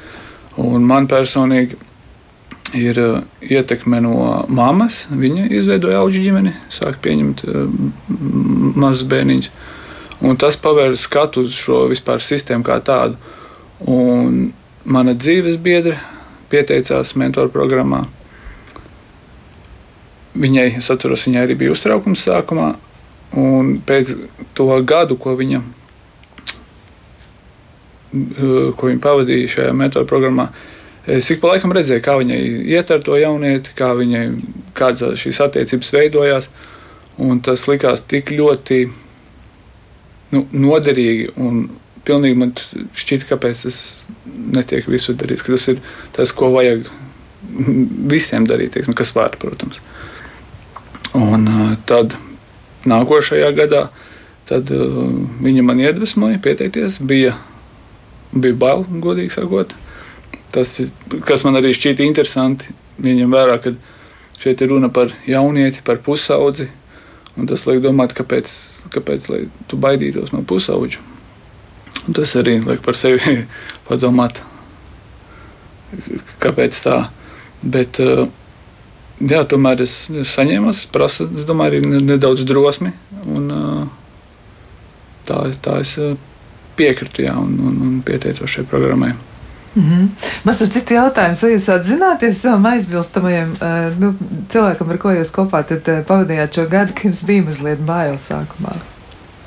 [0.60, 1.80] Un man personīgi
[2.74, 5.04] ir uh, ietekme no mammas.
[5.10, 7.66] Viņa izveidoja auga ģimeni, sāk pieņemt uh,
[8.76, 9.50] mazus bērniņus.
[10.26, 13.16] Un tas pavēra skatu uz šo vispār sistēmu kā tādu.
[13.88, 14.50] Un
[14.84, 15.96] mana dzīves biedra
[16.52, 18.04] pieteicās mentoru programmā.
[20.40, 22.74] Viņai, es atceros, viņai arī bija uztraukums sākumā.
[23.40, 24.12] Un pēc
[24.58, 25.62] to gadu, ko viņa,
[28.76, 32.40] ko viņa pavadīja šajā mentoru programmā, uh, Es ik pa laikam redzēju, kā viņai
[32.74, 34.24] iet ar to jaunieti, kā viņai
[34.76, 36.50] kādas šīs attiecības veidojās.
[37.20, 38.82] Un tas likās tik ļoti
[40.34, 41.30] nu, noderīgi.
[42.04, 43.80] Pilnīgi man šķita, kāpēc tas
[44.24, 45.44] netiek visur darīts.
[45.44, 45.80] Tas ir
[46.16, 46.88] tas, ko vajag
[48.10, 49.80] visiem darīt, teiksim, kas var, protams.
[51.16, 52.14] Un uh, tad
[52.88, 53.86] nākošajā gadā
[54.48, 57.00] tad, uh, viņa man iedvesmoja pieteikties.
[57.04, 57.34] Bija,
[58.32, 59.74] bija bail, godīgi sakot.
[60.50, 60.74] Tas,
[61.26, 63.74] kas man arī šķīta interesanti, viņam vērā, ka
[64.40, 66.70] šeit ir runa par jaunieti, par pusaudzi.
[67.48, 68.50] Tas liek domāt, kāpēc,
[68.92, 69.28] kāpēc
[69.70, 70.98] tu baidītos no pusauģa.
[72.08, 73.44] Un tas arī liek par sevi
[73.88, 74.42] padomāt,
[76.42, 76.98] kāpēc tā.
[77.60, 80.02] Bet, jā, tomēr es,
[80.34, 82.92] saņēmu, es prasu, es domāju, arī nedaudz drosmi.
[83.24, 83.48] Un,
[85.28, 85.96] tā, tā es
[86.80, 89.14] piekritu jā, un, un, un pieteicos šai programmai.
[89.74, 90.08] Mm -hmm.
[90.44, 94.14] Man ir cits jautājums, vai jūs atzināties savam aizbilstamajam uh, nu,
[94.48, 98.74] cilvēkam, ar ko jūs kopā uh, pavadījāt šo gadu, ka jums bija mazliet bail sākumā?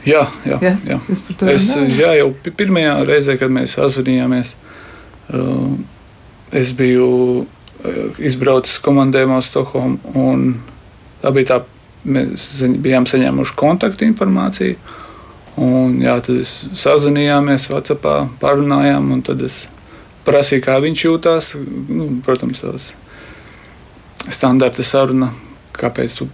[0.06, 0.78] Jā, jā, jā.
[0.88, 1.00] jā.
[1.48, 4.56] Es, jā, jau pirmajā reizē, kad mēs sazvanījāmies,
[5.34, 5.76] uh,
[6.52, 7.46] es biju
[8.20, 10.62] izbraucis komandējumā uz Stokholmu, un
[11.22, 11.60] tā bija tā,
[12.06, 14.76] mēs bijām saņēmuši kontaktu informāciju,
[15.64, 19.64] un jā, tad es sazvanījāmies, Whatsappā parunājām, un tad es
[20.28, 21.54] prasīja, kā viņš jūtas.
[21.90, 22.92] Nu, protams, tās
[24.32, 25.32] standarta saruna,
[25.76, 26.28] kāpēc tu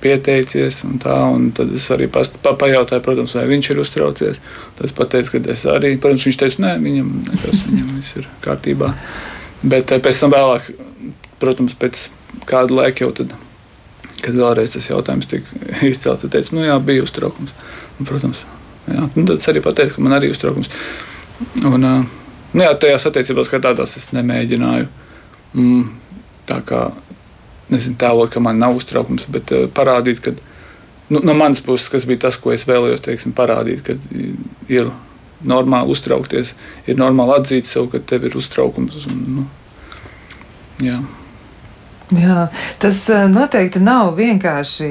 [0.00, 0.82] pieteicies.
[0.88, 4.40] Un tā, un tad es arī past, pa, pajautāju, protams, vai viņš ir uztraucies.
[4.78, 5.94] Tad es pateicu, ka es arī.
[6.00, 8.94] Protams, viņš teica, nē, viņam nekas, viņam viss ir kārtībā.
[9.60, 10.70] Bet eh, pēc tam vēlāk,
[11.42, 12.06] protams, pēc
[12.48, 13.34] kāda laika jau tad,
[14.20, 17.52] kad vēlreiz tas jautājums tika izcelts, tad teicu, nu jā, bija uztraukums.
[17.98, 18.46] Un, protams,
[18.88, 20.72] jā, un tad es arī pateicu, ka man arī ir uztraukums.
[21.64, 22.19] Un, uh,
[22.52, 24.88] Nu, jā, tajās attiecībās, kā tādās, es nemēģināju
[25.54, 25.84] mm,
[26.50, 26.88] tā kā
[27.70, 30.34] nezinu, tēlot, ka man nav uztraukums, bet uh, parādīt, ka
[31.12, 33.94] nu, no manas puses, kas bija tas, ko es vēlējos teiksim, parādīt, ka
[34.70, 34.90] ir
[35.46, 36.54] normāli uztraukties,
[36.90, 39.06] ir normāli atzīt sev, ka tev ir uztraukums.
[39.06, 39.46] Un, nu,
[40.84, 40.98] jā.
[42.10, 42.48] Jā,
[42.82, 44.88] tas eh, noteikti nav vienkārši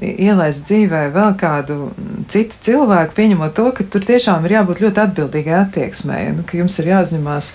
[0.00, 1.90] ielaist dzīvē vēl kādu
[2.30, 6.28] citu cilvēku, pieņemot to, ka tur tiešām ir jābūt ļoti atbildīgai attieksmei.
[6.36, 7.50] Nu, ka jums ir jāuzņemās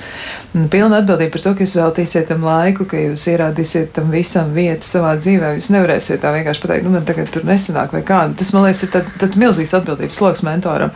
[0.74, 4.90] pilna atbildība par to, ka jūs veltīsiet tam laiku, ka jūs ierādīsiet tam visam vietu
[4.90, 5.56] savā dzīvē.
[5.62, 8.26] Jūs nevarēsiet tā vienkārši pateikt, nu, man tagad tur nesanāk vai kā.
[8.36, 10.92] Tas, man liekas, ir tad, tad milzīgs atbildības sloks mentoram.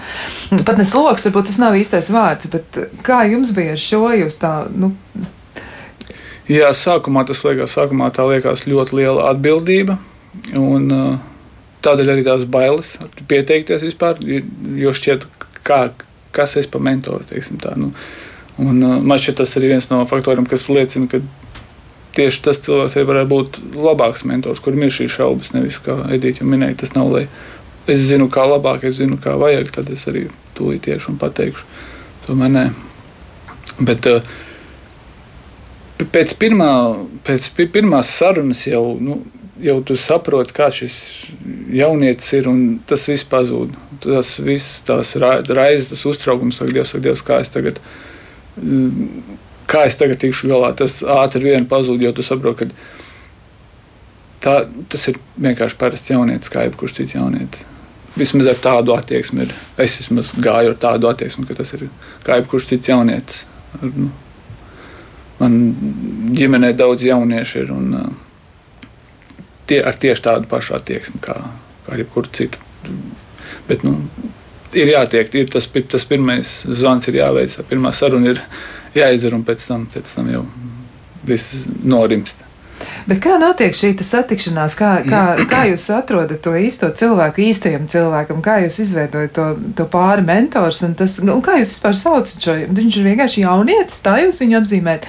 [0.68, 4.04] Pat ne sloks, varbūt tas nav īstais vārds, bet kā jums bija ar šo?
[4.20, 4.92] Jūs tā, nu,
[6.50, 10.00] Jā, sākumā tas liekas, sākumā tā liekas ļoti liela atbildība.
[10.58, 10.88] Un,
[11.86, 12.96] tādēļ arī tās bailes
[13.30, 15.28] pieteikties vispār, jo šķiet,
[15.68, 15.82] kā,
[16.36, 17.28] kas es par mentoru.
[17.62, 17.92] Tā, nu.
[18.58, 21.22] un, man šķiet, tas ir viens no faktoriem, kas liecina, ka
[22.18, 25.54] tieši tas cilvēks arī varētu būt labāks mentors, kurim ir šīs šaubas.
[25.54, 27.28] Nevis kā Edīte minēja, tas nav, lai
[27.90, 31.66] es zinu, kā labāk, es zinu, kā vajag, tad es arī tūlīt tieši un pateikšu.
[32.26, 32.68] Tomēr nē.
[33.86, 34.26] Bet, uh,
[36.08, 36.72] pēc, pirmā,
[37.28, 39.20] pēc pirmās sarunas jau, nu,
[39.64, 40.96] jau tu saproti, kā šis
[41.76, 43.76] jaunietis ir, un tas viss pazūd.
[44.00, 47.82] Tas viss, tās raizes, tas uztraukums, saka, Dievs, saka, Dievs, kā es tagad.
[49.70, 52.72] kā es tagad tikšu galā, tas ātri vien pazūd, jo tu saproti, ka
[54.46, 54.56] tā,
[54.90, 57.68] tas ir vienkārši parasts jaunietis, kā jebkurš cits jaunietis.
[58.18, 59.52] Vismaz ar tādu attieksmi ir.
[59.80, 61.86] Es vismaz gāju ar tādu attieksmi, ka tas ir
[62.26, 63.44] kā jebkurš cits jaunietis.
[63.78, 64.10] Ar, nu,
[65.40, 65.60] man
[66.36, 67.94] ģimenē daudz jauniešu ir un
[69.70, 71.38] tie, ar tieši tādu pašu attieksmi kā,
[71.86, 72.60] kā ar jebkuru citu.
[73.70, 73.96] Bet, nu,
[74.74, 78.44] ir jātiek, ir tas, tas pirmais zvans, ir jāveic, pirmā saruna ir
[78.98, 80.44] jāizdara, un pēc tam, pēc tam jau
[81.30, 82.49] viss norimst.
[83.10, 84.76] Bet kā notiek šī satikšanās?
[84.80, 88.42] Kā, kā, kā jūs atrodat to īsto cilvēku, īstajam cilvēkam?
[88.46, 90.82] Kā jūs izveidojat to, to pāri mentors?
[90.86, 92.56] Un tas, un kā jūs vispār saucat šo?
[92.80, 95.08] Viņš ir vienkārši jaunietis, tā jūs viņu apzīmējat.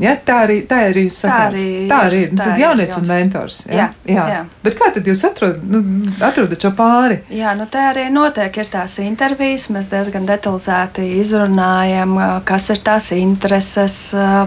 [0.00, 1.34] Ja, tā arī, tā arī jūs sakāt.
[1.34, 2.34] Tā arī, tā arī ir.
[2.34, 3.60] Tā tad jaunietis un mentors.
[3.68, 3.88] Ja?
[4.08, 4.26] Jā, jā.
[4.34, 4.42] jā.
[4.64, 5.82] Bet kā tad jūs atrodat, nu,
[6.24, 7.20] atrodat šo pāri?
[7.34, 8.60] Jā, nu tā arī notiek.
[8.64, 13.96] Ir tās intervijas, mēs diezgan detalizēti izrunājam, kas ir tās intereses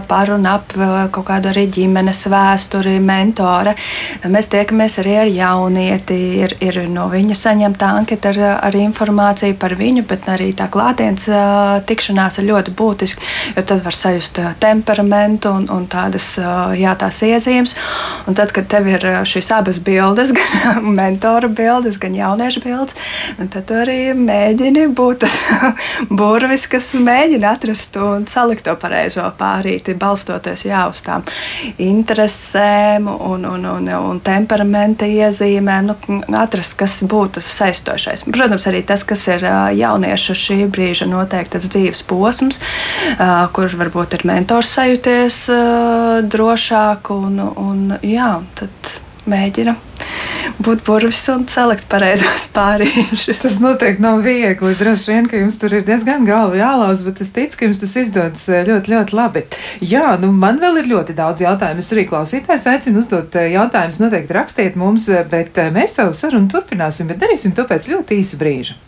[0.08, 0.72] par un ap
[1.12, 3.74] kaut kādu arī ģimenes vēsturi arī mentore.
[4.28, 9.74] Mēs tiekamies arī ar jaunieti, ir, ir no viņa saņemta anketa ar, ar informāciju par
[9.78, 11.28] viņu, bet arī tā klātienes
[11.88, 13.22] tikšanās ir ļoti būtiska,
[13.56, 16.34] jo tad var sajust temperamentu un, un tādas,
[16.78, 17.74] jā, tās iezīmes.
[18.28, 22.98] Un tad, kad tev ir šīs abas bildes, gan mentora bildes, gan jauniešu bildes,
[23.38, 25.38] tad tu arī mēģini būt tas
[26.20, 31.26] burvis, kas mēģina atrast un salikt to pareizo pārīti, balstoties jā, uz tām
[31.78, 38.24] interesēm tēmu un, un, un, un temperamenta iezīmēm, nu, atrast, kas būtu tas saistošais.
[38.28, 39.44] Protams, arī tas, kas ir
[39.78, 42.62] jaunieša šī brīža noteiktas dzīves posms,
[43.56, 45.42] kur varbūt ir mentors sajūties
[46.30, 48.98] drošāk un, un jā, tad
[49.30, 49.76] mēģina
[50.64, 53.42] būt burvis un salikt pareizos pārīšus.
[53.42, 54.74] Tas noteikti nav viegli.
[54.78, 57.94] Droši vien, ka jums tur ir diezgan galva jālauz, bet es ticu, ka jums tas
[58.02, 59.44] izdodas eh, ļoti, ļoti labi.
[59.84, 61.84] Jā, nu man vēl ir ļoti daudz jautājumu.
[61.84, 64.02] Es arī klausītājs aicinu uzdot eh, jautājumus.
[64.02, 68.40] Noteikti rakstiet mums, eh, bet mēs savu sarunu turpināsim, bet darīsim to pēc ļoti īsa
[68.40, 68.78] brīža.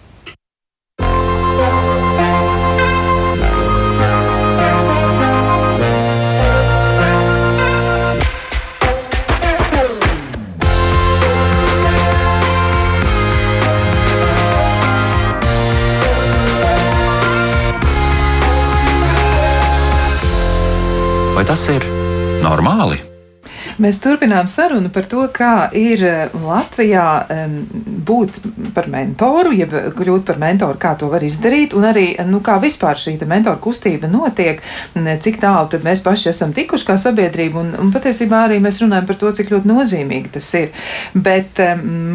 [21.51, 21.83] Tas ir
[22.45, 23.10] normāli?
[23.81, 27.07] Mēs turpinām sarunu par to, kā ir eh, Latvijā
[28.11, 28.41] būt
[28.75, 32.99] par mentoru, jeb kļūt par mentoru, kā to var izdarīt, un arī, nu, kā vispār
[33.01, 34.61] šī mentoru kustība notiek,
[34.95, 39.09] cik tālu tad mēs paši esam tikuši kā sabiedrība, un, un patiesībā arī mēs runājam
[39.09, 40.71] par to, cik ļoti nozīmīgi tas ir.
[41.15, 41.61] Bet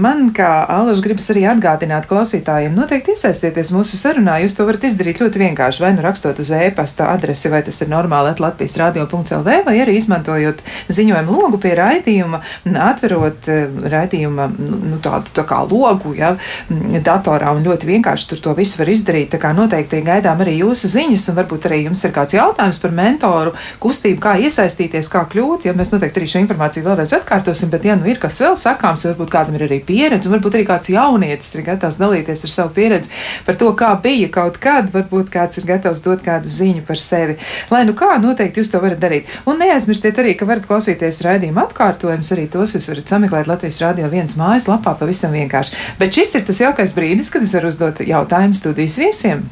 [0.05, 5.21] man, kā Alaž, gribas arī atgādināt klausītājiem, noteikti iesaistieties mūsu sarunā, jūs to varat izdarīt
[5.23, 9.75] ļoti vienkārši, vai nu rakstot uz e-pasta adresi, vai tas ir normāli Latvijas radio.lv, vai
[9.83, 12.41] arī izmantojot ziņojumu logu logu pie raidījuma,
[12.85, 16.35] atverot eh, raidījuma nu, nu, tādu tā kā logu ja,
[16.69, 19.31] datorā un ļoti vienkārši tur to visu var izdarīt.
[19.31, 22.91] Tā kā noteikti gaidām arī jūsu ziņas, un varbūt arī jums ir kāds jautājums par
[22.95, 25.67] mentoru kustību, kā iesaistīties, kā kļūt.
[25.69, 29.05] Ja mēs noteikti arī šo informāciju vēlreiz atkārtosim, bet ja nu ir kas vēl sakāms,
[29.11, 32.75] varbūt kādam ir arī pieredze, un varbūt arī kāds jaunietis ir gatavs dalīties ar savu
[32.75, 33.13] pieredzi
[33.45, 37.37] par to, kā bija kaut kad, varbūt kāds ir gatavs dot kādu ziņu par sevi.
[37.71, 39.29] Lai nu kā, noteikti jūs to varat darīt.
[39.49, 42.31] Un neaizmirstiet arī, ka varat klausīties raidījumu raidījuma atkārtojums.
[42.33, 45.75] Arī tos jūs varat sameklēt Latvijas Rādio viens mājaslapā pavisam vienkārši.
[45.99, 49.45] Bet šis ir tas jaukais brīdis, kad es varu uzdot jautājumu studijas viesiem.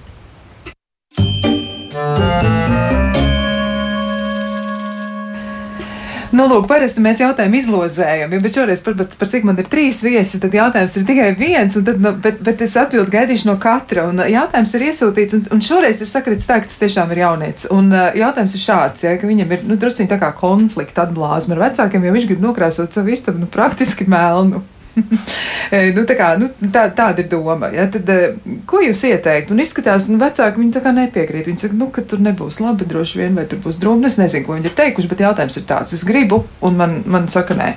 [6.34, 10.00] Nu, lūk, parasti mēs jautājumu izlozējam, ja, bet šoreiz par, par cik man ir trīs
[10.02, 14.08] viesi, tad jautājums ir tikai viens, tad, nu, bet, bet es atbildu gaidīšu no katra.
[14.10, 17.70] Un jautājums ir iesūtīts, un, un šoreiz ir sakritis tā, ka tas tiešām ir jaunietis.
[17.76, 21.54] Un uh, jautājums ir šāds, ja, ka viņam ir nu, drusciņi tā kā konflikta atblāzma
[21.54, 24.66] ar vecākiem, jo viņš grib nokrāsot savu istabu nu, praktiski melnu.
[25.96, 27.70] Nu, tā kā, nu, tā, tāda ir doma.
[27.74, 27.88] Ja?
[27.92, 28.36] Tad, eh,
[28.70, 29.56] ko jūs ieteiktu?
[29.56, 31.48] Un izskatās, ka nu, vecāki viņi tā kā nepiekrīt.
[31.50, 34.06] Viņi saka, nu, ka tur nebūs labi, droši vien, vai tur būs drūmi.
[34.10, 37.26] Es nezinu, ko viņi ir teikuši, bet jautājums ir tāds: es gribu, un man, man
[37.32, 37.72] saka, nē.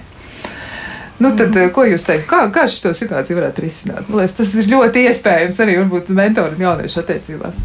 [1.17, 1.73] Nu, tad, mm.
[1.73, 2.27] ko jūs teikt?
[2.29, 4.05] Kā, kā šo situāciju varētu risināt?
[4.11, 7.65] Man liekas, tas ir ļoti iespējams arī varbūt mentoru un jauniešu attiecībās.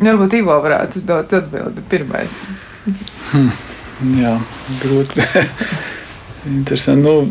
[0.00, 2.46] Varbūt Ivo varētu dot atbildi pirmais.
[3.34, 3.52] Hmm.
[4.16, 4.38] Jā,
[4.80, 5.28] grūti.
[6.46, 7.08] Interesanti.
[7.08, 7.28] Nu,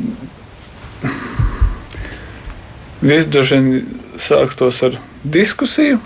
[3.03, 4.93] Viss droši vien sāktos ar
[5.27, 5.97] diskusiju,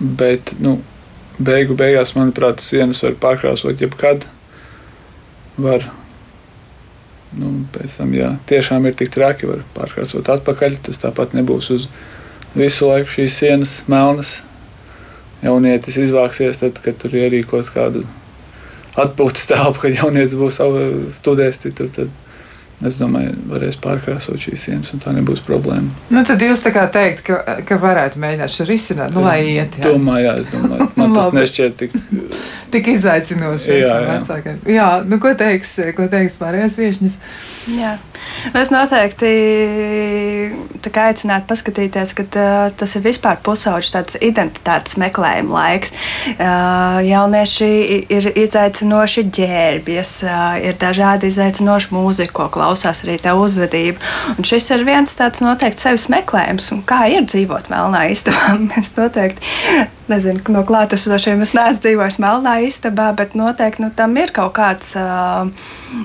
[0.00, 0.80] bet nu,
[1.38, 4.26] beigu beigās, manuprāt, sienas var pārkrāsot jebkad.
[5.60, 5.86] Var,
[7.38, 10.80] nu, pēc tam, ja tiešām ir tik traki, var pārkrāsot atpakaļ.
[10.88, 11.86] Tas tāpat nebūs uz
[12.56, 14.40] visu laiku šīs sienas melnas.
[15.40, 18.02] jaunietis izvāksies, tad, kad tur ierīkos kādu
[18.98, 20.60] atpūtas telpu, kad jaunietis būs
[21.14, 21.90] studējis citur.
[21.94, 22.10] Tad,
[22.80, 25.92] Es domāju, varēs pārkrāsot šīs sienas, un tā nebūs problēma.
[26.08, 29.76] Nu, tad jūs tā kā teikt, ka, ka varētu mēģināt šo risināt, nu, lai iet.
[29.76, 29.90] Jā.
[29.90, 31.98] Domāju, jā, es domāju, man tas nešķiet tik.
[32.72, 33.74] tik izaicinoši.
[33.82, 34.14] Jā, jā.
[34.14, 34.62] Vecākiem.
[34.72, 37.18] jā, nu, ko teiks, ko teiks pārējās viešņas?
[37.76, 37.98] Jā.
[38.56, 39.28] Es noteikti
[40.80, 45.92] aicinātu paskatīties, ka uh, tas ir vispār pusauģis tāds identitātes meklējuma laiks.
[46.32, 47.70] Uh, jaunieši
[48.12, 52.69] ir izaicinoši ģērbjas, uh, ir dažādi izaicinoši mūzika, ko klausās
[53.04, 54.00] arī tā uzvedība.
[54.36, 58.56] Un šis ir viens tāds noteikti sevis meklējums, un kā ir dzīvot melnā istabā.
[58.70, 64.32] Mēs noteikti nezinu, no klātesošiem es neesmu dzīvojis melnā istabā, bet noteikti nu, tam ir
[64.34, 65.48] kaut kāds uh,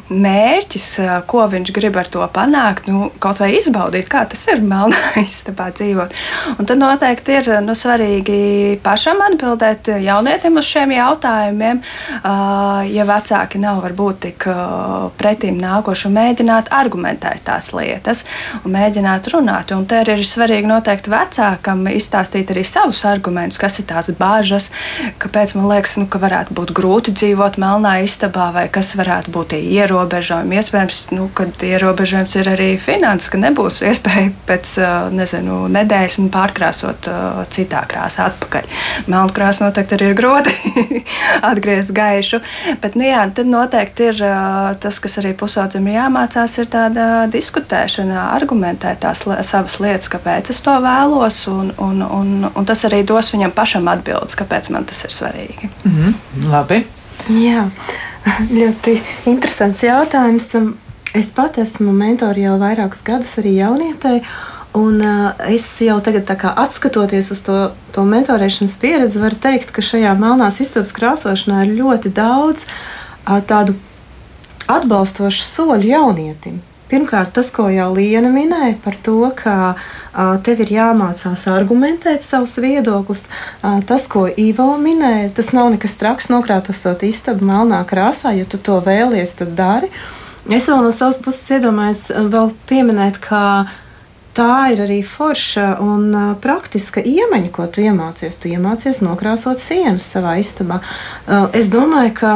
[0.10, 2.90] mērķis, uh, ko viņš grib ar to panākt.
[2.90, 6.16] Nu, kaut vai izbaudīt, kā tas ir melnā istabā dzīvot.
[6.56, 11.82] Un tad noteikti ir nu, svarīgi pašam atbildēt jaunietim uz šiem jautājumiem,
[12.22, 18.26] uh, ja vecāki nav varbūt tik uh, pretīm nākoši un mēģināt argumentēt tās lietas
[18.64, 19.74] un mēģināt runāt.
[19.76, 24.70] Un te ir svarīgi noteikti vecākam izstāstīt arī savus argumentus, kas ir tā tās bāžas,
[25.22, 29.54] kāpēc man liekas, nu, ka varētu būt grūti dzīvot melnā istabā, vai kas varētu būt
[29.54, 30.60] tie ierobežojumi.
[30.60, 34.76] Iespējams, nu, ka ierobežojums ir arī finanses, ka nebūs iespēja pēc
[35.16, 37.10] nezinu, nedēļas pārkrāsot
[37.54, 38.68] citā krāsā atpakaļ.
[39.12, 40.54] Melnu krāsu noteikti arī ir grūti
[41.50, 42.42] atgriezt gaišu,
[42.84, 44.22] bet nu, jā, tad noteikti ir
[44.84, 50.62] tas, kas arī pusaudzim ir jāmācās, ir tāda diskutēšana, argumentēt tās savas lietas, kāpēc es
[50.66, 54.86] to vēlos, un, un, un, un tas arī dos viņam pašam saņemam atbildes, kāpēc man
[54.86, 55.70] tas ir svarīgi.
[55.84, 56.50] Mm -hmm.
[56.52, 56.86] Labi.
[57.30, 57.70] Jā,
[58.60, 60.48] ļoti interesants jautājums.
[61.14, 64.22] Es pat esmu mentori jau vairākus gadus arī jaunietei.
[64.74, 66.26] Un, uh, es jau tagad,
[66.74, 72.12] skatoties uz to, to mentorēšanas pieredzi, varu teikt, ka šajā melnās istabas krāsošanā ir ļoti
[72.12, 73.76] daudz uh, tādu
[74.68, 76.62] atbalstošu soļu jaunietim.
[76.86, 79.74] Pirmkārt, tas, ko jau Liena minēja par to, ka
[80.46, 83.24] tev ir jāmācās argumentēt savus viedokļus.
[83.90, 88.36] Tas, ko Ivo minēja, tas nav nekas traks, nokrāsot istabu melnā krāsā.
[88.38, 89.90] Ja tu to vēlies, tad dari.
[90.46, 93.66] Es vēl no savas puses iedomājos vēl pieminēt, ka
[94.38, 98.38] tā ir arī forša un praktiska iemaņa, ko tu iemācies.
[98.38, 100.84] Tu iemācies nokrāsot sienas savā istabā.
[101.50, 102.36] Es domāju, ka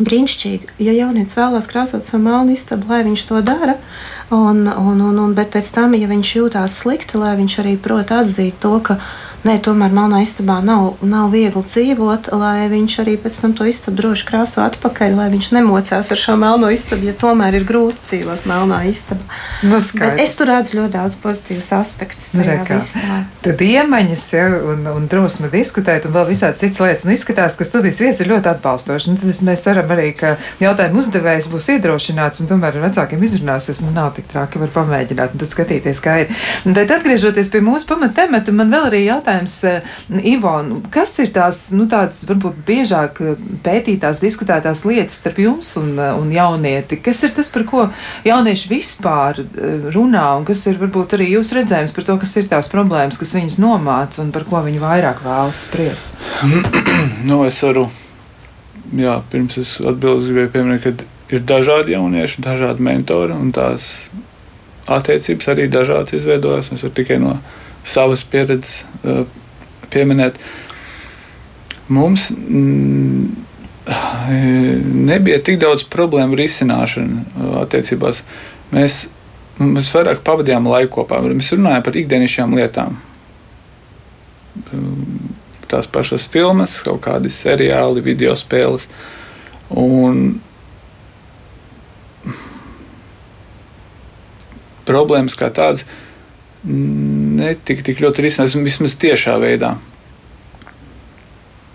[0.00, 3.76] brīnišķīgi, ja jaunietis vēlās krāsot savu melnu istabu, lai viņš to dara.
[4.32, 8.14] Un, un, un, un, bet pēc tam, ja viņš jūtās slikti, lai viņš arī prot
[8.14, 8.96] atzīt to, ka
[9.42, 13.98] Nē, tomēr melnā istabā nav, nav viegli dzīvot, lai viņš arī pēc tam to istabu
[13.98, 18.46] droši krāso atpakaļ, lai viņš nemocās ar šo melno istabu, ja tomēr ir grūti dzīvot
[18.46, 19.26] melnā istabā.
[19.66, 19.80] Nu,
[20.22, 22.30] es tur redzu ļoti daudz pozitīvus aspektus.
[22.38, 22.44] Nu,
[23.42, 27.08] Tad iemaņas ja, un, un drosme diskutēt un vēl visādi citas lietas.
[27.08, 29.08] Nu, izskatās, ka studijas viesis ir ļoti atbalstošs.
[29.10, 33.82] Nu, tad mēs ceram arī, ka jautājumu uzdevējs būs iedrošināts un tomēr ar vecākiem izrunāsies.
[33.82, 36.32] Nu, nav tik traki, var pamēģināt un tad skatīties, kā ir.
[36.62, 39.82] Un tad atgriežoties pie mūsu pamattemata, man vēl arī jautājums jautājums, eh,
[40.24, 45.98] Ivon, kas ir tās, nu, tādas varbūt biežāk eh, pētītās, diskutētās lietas starp jums un,
[45.98, 47.00] eh, un jaunieti?
[47.02, 47.88] Kas ir tas, par ko
[48.24, 49.42] jaunieši vispār
[49.92, 53.34] runā, un kas ir varbūt arī jūs redzējums par to, kas ir tās problēmas, kas
[53.34, 56.06] viņus nomāca un par ko viņi vairāk vēlas spriest?
[57.28, 57.88] nu, es varu,
[58.92, 63.94] jā, pirms es atbildēju, gribēju pieminēt, ka ir dažādi jaunieši, dažādi mentori un tās
[64.90, 66.72] attiecības arī dažādas izveidojas.
[66.74, 67.36] Es varu tikai no
[67.84, 69.24] savas pieredzes uh,
[69.92, 70.38] pieminēt.
[71.92, 73.30] Mums mm,
[75.08, 78.22] nebija tik daudz problēmu risināšana uh, attiecībās.
[78.72, 79.06] Mēs,
[79.60, 81.20] mēs vairāk pavadījām laiku kopā.
[81.26, 83.00] Mēs runājām par ikdienišķām lietām.
[85.72, 88.86] Tās pašas filmas, kaut kādi seriāli, video spēles.
[89.72, 90.40] Un
[94.88, 95.86] problēmas kā tādas
[96.64, 99.76] netika tik ļoti risināts, vismaz tiešā veidā.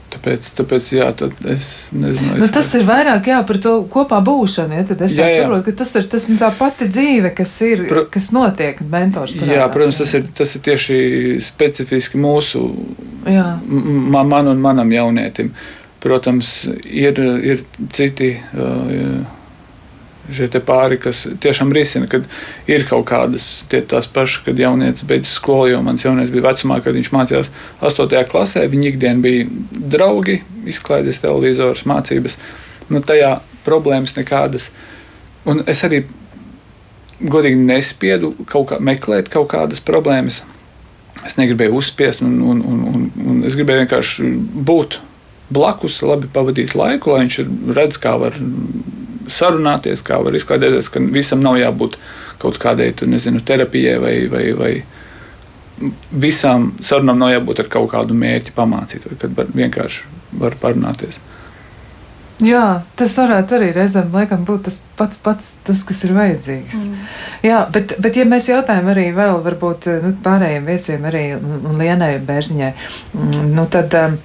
[0.08, 1.08] Tāpēc, tāpēc jā,
[1.52, 2.38] es nezinu.
[2.38, 4.78] Es nu, tas ir vairāk jā, par to kopā būšanu.
[4.80, 4.86] Ja?
[4.88, 5.44] Tad es jā, jā.
[5.44, 9.36] saprotu, ka tas ir tas, tā pati dzīve, kas ir, Pro, kas notiek mentors.
[9.36, 11.00] Parādās, jā, protams, tas ir, tas ir tieši
[11.44, 12.64] specifiski mūsu,
[13.28, 15.52] man un manam jaunietim.
[16.02, 16.54] Protams,
[16.88, 18.38] ir, ir citi.
[18.56, 19.37] Uh,
[20.34, 22.26] šie pāri, kas tiešām risina, kad
[22.70, 26.80] ir kaut kādas tie, tās pašas, kad jaunietis beidz skolu, jo mans jaunietis bija vecumā,
[26.84, 27.52] kad viņš mācījās
[27.82, 28.22] 8.
[28.32, 29.48] klasē, viņa ikdiena bija
[29.96, 32.38] draugi, izklaides televizors, mācības.
[32.92, 34.70] Nu, tajā problēmas nekādas.
[35.48, 36.04] Un es arī
[37.18, 40.44] godīgi nespiedu kaut kā meklēt kaut kādas problēmas.
[41.26, 44.32] Es negribēju uzspiest, un, un, un, un, un es gribēju vienkārši
[44.68, 45.00] būt
[45.54, 47.40] blakus, labi pavadīt laiku, lai viņš
[47.76, 48.36] redz, kā var
[49.32, 51.98] sarunāties, kā var izklaidēties, ka visam nav jābūt
[52.42, 54.74] kaut kādai tu, nezinu, terapijai vai, vai, vai
[56.12, 60.06] visām sarunām nav jābūt ar kaut kādu mērķi pamācīt, vai kad var vienkārši
[60.38, 61.20] var parunāties.
[62.44, 66.84] Jā, tas varētu arī reizēm laikam, būt tas pats, pats tas, kas ir vajadzīgs.
[66.92, 67.06] Mm.
[67.48, 72.12] Jā, bet, bet ja mēs jautājam arī vēl varbūt nu, pārējiem viesiem, arī un Lienai
[72.28, 72.74] Bērziņai,
[73.14, 73.98] mm, nu tad.
[73.98, 74.20] Um,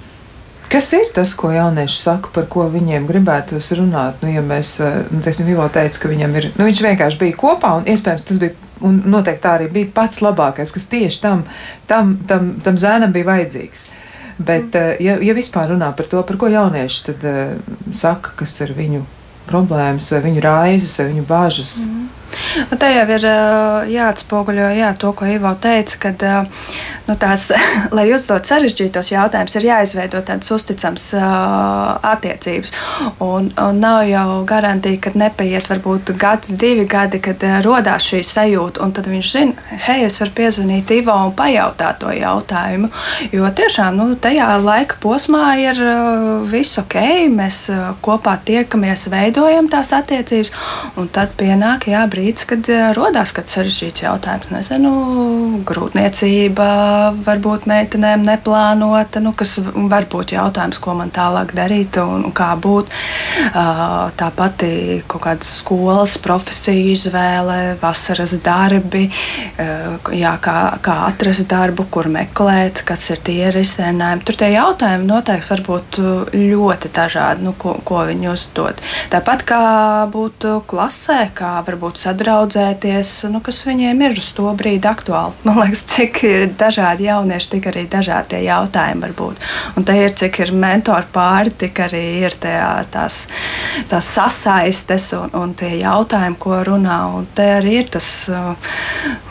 [0.72, 4.22] Kas ir tas, ko jaunieši saka, par ko viņiem gribētos runāt?
[4.24, 4.78] Nu, ja mēs,
[5.12, 8.40] nu, teiksim, Ivo teica, ka viņam ir, nu, viņš vienkārši bija kopā, un iespējams tas
[8.40, 11.44] bija, un noteikti tā arī bija pats labākais, kas tieši tam,
[11.90, 13.90] tam, tam, tam zēnam bija vajadzīgs.
[14.38, 15.02] Bet, mm.
[15.04, 19.04] ja, ja vispār runā par to, par ko jaunieši tad uh, saka, kas ir viņu
[19.50, 21.76] problēmas, vai viņu raizes, vai viņu bāžas.
[21.90, 22.08] Mm.
[22.70, 23.26] Nu, tā jau ir
[23.92, 26.24] jāatspoguļo jā, to, ko Ivo teica, kad
[27.08, 27.48] nu, tās,
[27.96, 31.08] lai uzdot sarežģītos jautājumus, ir jāizveido tādas uzticamas
[32.12, 32.72] attiecības.
[33.22, 38.82] Un, un nav jau garantija, ka nepaiet varbūt gads, divi gadi, kad rodās šī sajūta,
[38.84, 42.90] un tad viņš zina, hei, es varu piezvanīt Ivo un pajautāt to jautājumu.
[43.32, 45.80] Jo tiešām nu, tajā laika posmā ir
[46.50, 46.98] viss ok,
[47.32, 47.64] mēs
[48.04, 50.52] kopā tiekamies, veidojam tās attiecības,
[51.00, 54.50] un tad pienāk jā, brīdis kad radās kāds sarežģīts jautājums.
[54.52, 54.92] Nezinu,
[55.68, 56.68] grūtniecība,
[57.26, 62.52] varbūt meitenēm neplānota, nu, kas var būt jautājums, ko man tālāk darīt un, un kā
[62.60, 62.90] būt.
[63.52, 69.08] Tā pati kaut kāda skolas profesija izvēle, vasaras darbi,
[69.58, 74.26] jā, kā, kā atrast darbu, kur meklēt, kas ir tie risinājumi.
[74.26, 76.00] Tur tie jautājumi noteikti var būt
[76.36, 78.82] ļoti dažādi, nu, ko, ko viņi uzdod.
[79.12, 79.62] Tāpat kā
[80.12, 85.36] būtu klasē, kā varbūt sadraudzēties, nu, kas viņiem ir uz to brīdi aktuāli.
[85.46, 89.42] Man liekas, cik ir dažādi jaunieši, tik arī dažādi jautājumi var būt.
[89.76, 93.26] Un te ir, cik ir mentori pāri, tik arī ir tajā, tās,
[93.90, 96.98] tās sasaistes un, un tie jautājumi, ko runā.
[97.16, 98.08] Un te arī ir tas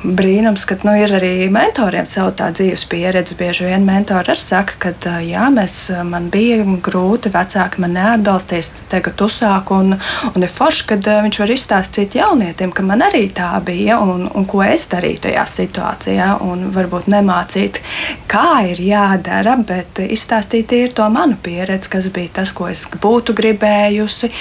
[0.01, 3.37] brīnums, ka nu, ir arī mentoriem savu tā dzīves pieredzi.
[3.39, 5.77] Bieži vien mentori arī saka, ka jā, mēs,
[6.07, 9.95] man bija grūti, vecāki man neatbalstīs, tagad uzsāk un,
[10.31, 14.47] un ir forši, kad viņš var izstāstīt jaunietim, ka man arī tā bija un, un
[14.49, 16.29] ko es darīju tajā situācijā.
[16.75, 17.09] Varbūt
[17.41, 17.81] nemācīt,
[18.27, 23.33] kā ir jādara, bet izstāstīt ir to manu pieredzi, kas bija tas, ko es būtu
[23.33, 24.31] gribējusi,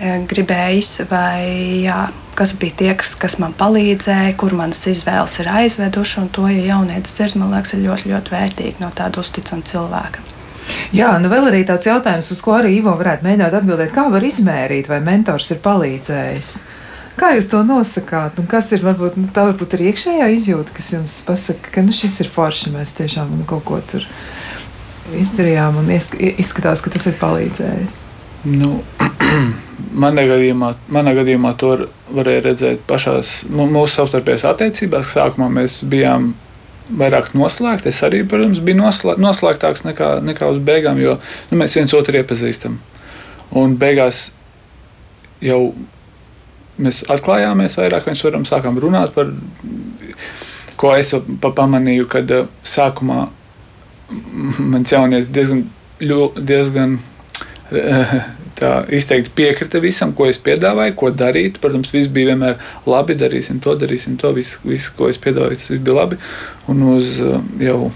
[0.00, 5.48] eh, gribējis vai jā kas bija tie, kas, kas man palīdzēja, kur manas izvēles ir
[5.48, 6.30] aizvedušas.
[6.32, 10.20] To, ja jaunietis dzird, man liekas, ir ļoti, ļoti vērtīgi no tāda uzticama cilvēka.
[10.92, 13.92] Jā, nu vēl arī tāds jautājums, uz ko arī Ivo varētu mēģināt atbildēt.
[13.92, 16.54] Kā var izmērīt, vai mentors ir palīdzējis?
[17.20, 18.38] Kā jūs to nosakāt?
[18.40, 21.92] Un kas ir varbūt, nu, tā varbūt ir iekšējā izjūta, kas jums pasaka, ka nu,
[21.92, 24.06] šis ir forši, mēs tiešām kaut ko tur
[25.20, 27.98] izdarījām un izskatās, ka tas ir palīdzējis?
[28.48, 28.78] Nu,
[30.04, 31.74] manā, gadījumā, manā gadījumā to
[32.08, 35.12] varēja redzēt pašās mūsu savstarpējās attiecībās.
[35.12, 36.32] Sākumā mēs bijām
[36.96, 37.92] vairāk noslēgti.
[37.92, 41.18] Es arī, protams, biju noslē, noslēgtāks nekā, nekā uz beigām, jo
[41.50, 42.80] nu, mēs viens otru iepazīstam.
[43.60, 44.30] Un beigās
[45.44, 45.60] jau
[46.82, 49.30] mēs atklājāmies vairāk, mēs varam sākām runāt par,
[50.80, 51.12] ko es
[51.44, 53.28] pamanīju, kad uh, sākumā
[54.72, 55.64] mans jaunietis diezgan,
[56.00, 58.14] diezgan uh,
[58.60, 61.60] tā izteikti piekrita visam, ko es piedāvāju, ko darīt.
[61.62, 62.58] Protams, viss bija vienmēr
[62.88, 66.20] labi, darīsim to, darīsim to, viss, viss ko es piedāvāju, tas bija labi.
[66.70, 67.90] Un uz uh, jau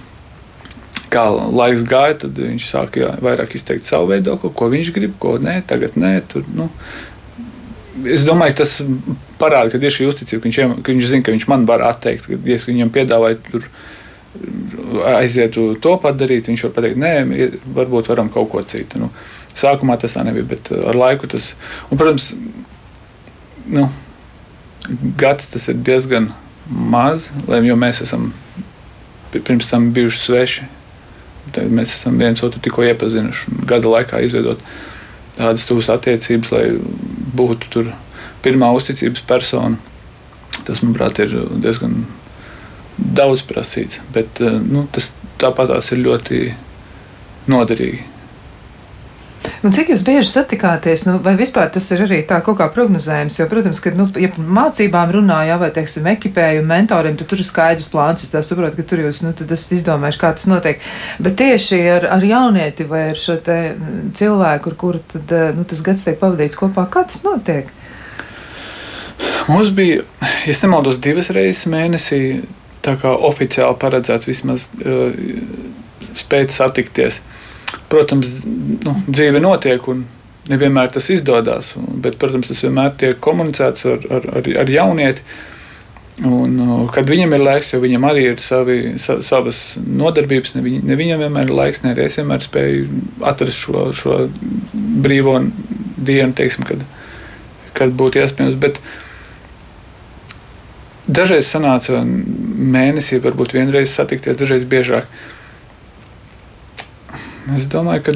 [1.15, 5.37] kā laiks gāja, tad viņš sāka jā, vairāk izteikt savu viedokli, ko viņš grib, ko
[5.43, 6.17] nē, tagad nē.
[6.31, 6.71] Tur, nu,
[8.11, 8.77] es domāju, tas
[9.41, 12.29] parāda, ka šī uzticība, ka viņš, ka viņš zina, ka viņš man var atteikt.
[12.29, 13.69] Ka, ja viņam piedāvāju tur
[15.15, 17.13] aizietu to padarīt, viņš var pateikt, nē,
[17.77, 19.03] varbūt varam kaut ko citu.
[19.03, 19.11] Nu,
[19.55, 21.53] sākumā tas tā nebija, bet uh, ar laiku tas,
[21.89, 22.33] un, protams,
[23.71, 23.89] nu,
[25.21, 26.33] gads tas ir diezgan
[26.69, 28.33] maz, jo mēs esam
[29.35, 30.67] pirms tam bijuši sveši.
[31.55, 34.63] Tad mēs esam viens otru tikko iepazinuši, gada laikā izveidot
[35.37, 36.63] tādas tuvas attiecības, lai
[37.37, 37.91] būtu tur
[38.45, 39.81] pirmā uzticības persona.
[40.65, 42.05] Tas, manuprāt, ir diezgan
[42.99, 45.11] daudz prasīts, bet eh, nu, tas
[45.43, 46.41] tāpat ir ļoti
[47.51, 48.05] noderīgi.
[49.65, 53.39] Nu, cik jūs bieži satikāties, nu, vai vispār tas ir arī tā kaut kā prognozējums?
[53.41, 57.49] Jo, protams, ka, nu, ja mācībām runā, jā, vai, teiksim, ekipējumu mentoriem, tad tur ir
[57.49, 58.25] skaidrs plāns.
[58.25, 60.85] Es tā saprotu, ka tur jūs, nu, tad es izdomāšu, kā tas notiek.
[61.25, 63.59] Bet tieši ar, ar jaunieti vai ar šo te
[64.17, 67.73] cilvēku, ar kuru tad, nu, tas gads tiek pavadīts kopā, kā tas notiek?
[69.49, 70.03] Mums bija,
[70.49, 72.21] ja nemaldos, divas reizes mēnesī
[72.85, 74.69] tā kā oficiāli paredzēts vismaz
[76.19, 77.21] spēt satikties.
[77.93, 80.05] Protams, nu, dzīve notiek un
[80.51, 85.25] nevienmēr tas izdodas, bet, protams, tas vienmēr tiek komunicēts ar, ar, ar, ar jaunieti.
[86.23, 86.61] Un,
[86.95, 90.99] kad viņam ir laiks, jo viņam arī ir savi, sa, savas nodarbības, ne, viņ, ne
[90.99, 94.19] viņam vienmēr ir laiks, ne arī es vienmēr spēju atrast šo, šo
[95.03, 95.41] brīvo
[95.97, 96.85] dienu, teiksim, kad,
[97.75, 98.61] kad būtu iespējams.
[98.63, 98.79] Bet
[101.11, 105.11] dažreiz sanāca mēnesī, varbūt vienreiz satikties, dažreiz biežāk.
[107.53, 108.13] Es domāju, ka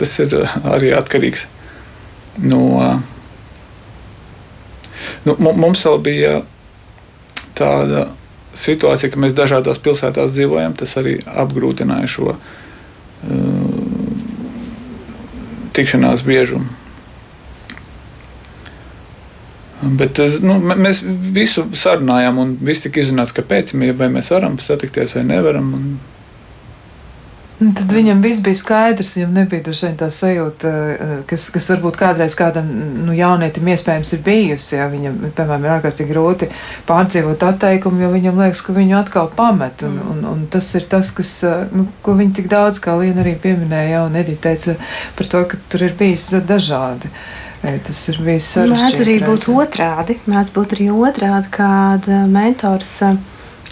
[0.00, 0.34] tas ir
[0.66, 1.46] arī atkarīgs
[2.42, 3.00] no.
[5.24, 6.32] Nu, mums vēl bija
[7.54, 8.08] tāda
[8.58, 12.40] situācija, ka mēs dažādās pilsētās dzīvojam, tas arī apgrūtināja šo uh,
[15.74, 16.70] tikšanās biežumu.
[19.84, 21.02] Bet nu, mēs
[21.34, 25.72] visu sarunājām, un viss tika izrunāts, kāpēc, vai mēs varam satikties vai nevaram.
[25.76, 26.13] Un,
[27.60, 29.62] Nu, tad viņam viss bija skaidrs, viņam nebija
[29.94, 32.66] tā sajūta, eh, kas, kas varbūt kādreiz kādam
[33.06, 34.74] nu, jaunietim iespējams ir bijusi.
[34.80, 36.48] Ja viņam, piemēram, ir ārkārtīgi grūti
[36.88, 39.84] pārdzīvot atteikumu, jo viņam liekas, ka viņu atkal pamet.
[39.86, 43.22] Un, un, un tas ir tas, kas, eh, nu, ko viņi tik daudz, kā Liena
[43.22, 44.74] arī pieminēja, un Edita teica
[45.14, 47.12] par to, ka tur ir bijis dažādi.
[47.62, 48.82] Tas ir bijis sarežģīti.
[48.82, 50.18] Mēdz arī būt otrādi.
[50.28, 52.98] Mēdz būt arī otrādi, kad mentors.
[53.00, 53.16] Uh,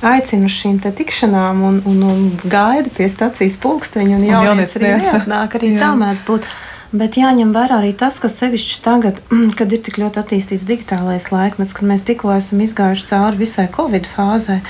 [0.06, 4.18] aicina uz šīm tikšanām un, un, un gaida pie stācijas pulksteņa.
[4.18, 6.48] Un jaunieci arī neatnāk, arī tā mēdz būt.
[6.92, 9.20] Bet jāņem vērā arī tas, ka sevišķi tagad,
[9.58, 14.10] kad ir tik ļoti attīstīts digitālais laikmets, kad mēs tikko esam izgājuši cauri visai Covid
[14.12, 14.60] fāzē,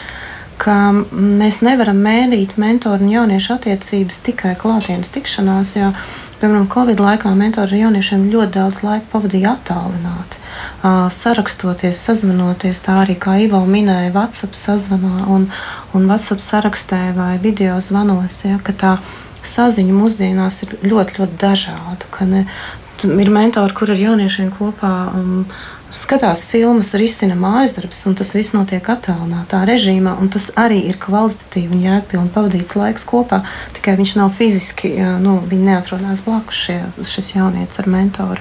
[0.63, 0.77] ka
[1.11, 5.75] mēs nevaram mērīt mentoru un jauniešu attiecības tikai klātienes tikšanās.
[5.81, 5.91] Jo,
[6.43, 10.43] piemēram, Covid laikā mentori ar jauniešiem ļoti daudz laika pavadīja attālināti
[11.15, 12.83] sarakstoties, sazvanoties.
[12.83, 15.49] Tā arī kā Ivo minēja, WhatsApp sazvanā un,
[15.95, 18.41] un WhatsApp sarakstē vai video zvanos.
[18.45, 18.97] Ja, tā
[19.47, 22.11] saziņa mūsdienās ir ļoti, ļoti dažāda.
[23.03, 25.47] Ir mentori, kur ar jauniešiem kopā um,
[25.93, 30.15] skatās filmas, risina mājas darbus, un tas viss notiek attālinātā režīmā.
[30.33, 33.43] Tas arī ir kvalitatīvi un jēgpilni pavadīts laiks kopā,
[33.77, 36.79] tikai viņš nav fiziski, nu, viņi neatrodas blakus šie,
[37.15, 38.41] šis jaunietis ar mentoru.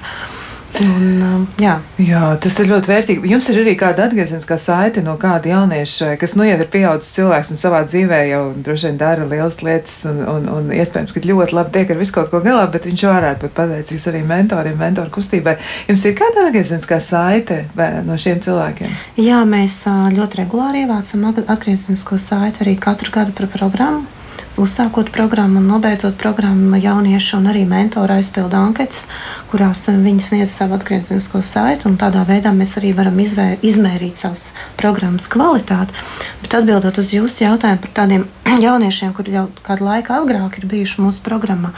[0.79, 1.73] Un, um, jā.
[1.99, 3.31] jā, tas ir ļoti vērtīgi.
[3.31, 7.51] Jums ir arī kāda atgriezeniskā saite no kāda jaunieša, kas nu jau ir pieaudzis cilvēks
[7.53, 11.57] un savā dzīvē jau droši vien dara lielas lietas un, un, un iespējams, ka ļoti
[11.57, 15.13] labi tiek ar visu kaut ko galā, bet viņš varētu būt pateicīgs arī mentoriem, mentoru
[15.17, 15.57] kustībai.
[15.89, 17.65] Jums ir kāda atgriezeniskā saite
[18.07, 18.95] no šiem cilvēkiem?
[19.21, 19.83] Jā, mēs
[20.15, 24.20] ļoti regulāri ievācam atgriezenisko saiti arī katru gadu par programmu
[24.59, 29.05] uzsākot programmu un nobeidzot programmu, jaunieši un arī mentori aizpilda anketas,
[29.51, 31.91] kurās viņi sniedz savu atgriezenisko saiti.
[32.01, 35.95] Tādā veidā mēs arī varam izvēr, izmērīt savas programmas kvalitāti.
[36.43, 38.27] Bet atbildot uz jūsu jautājumu par tādiem
[38.65, 41.73] jauniešiem, kuri jau kādu laiku agrāk ir bijuši mūsu programmā,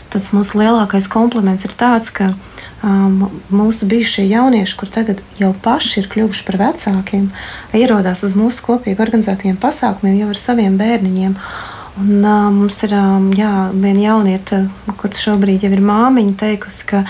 [0.00, 2.32] tad tas mūsu lielākais kompliments ir tāds, ka
[2.84, 7.28] um, mūsu bijušie jaunieši, kur tagad jau paši ir kļuvuši par vecākiem,
[7.76, 11.36] ierodās uz mūsu kopīgi organizētiem pasākumiem jau ar saviem bērniņiem.
[11.98, 14.62] Un, uh, mums ir um, jā, viena jaunieta,
[15.00, 17.02] kur šobrīd jau ir māmiņa, teikusi, ka,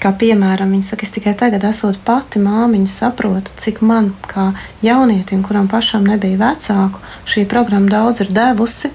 [0.00, 4.50] kā piemēram, viņa saka, es tikai tagad, esot pati māmiņa, saprotu, cik man, kā
[4.84, 8.90] jaunietim, kuram pašam nebija vecāku, šī programma daudz ir devusi.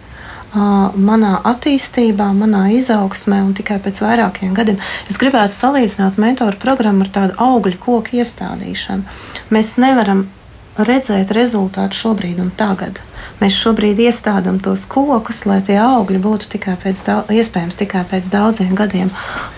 [0.49, 7.05] Uh, manā attīstībā, manā izaugsmē, un tikai pēc vairākiem gadiem es gribētu salīdzināt mentoru programmu
[7.05, 9.05] ar tādu augļu koku iestādīšanu.
[9.53, 10.25] Mēs nevaram
[10.79, 12.97] redzēt rezultātu šobrīd un tagad.
[13.39, 18.27] Mēs šobrīd iestādām tos kokus, lai tie augļi būtu tikai pēc, daudz, iespējams tikai pēc
[18.33, 19.11] daudziem gadiem.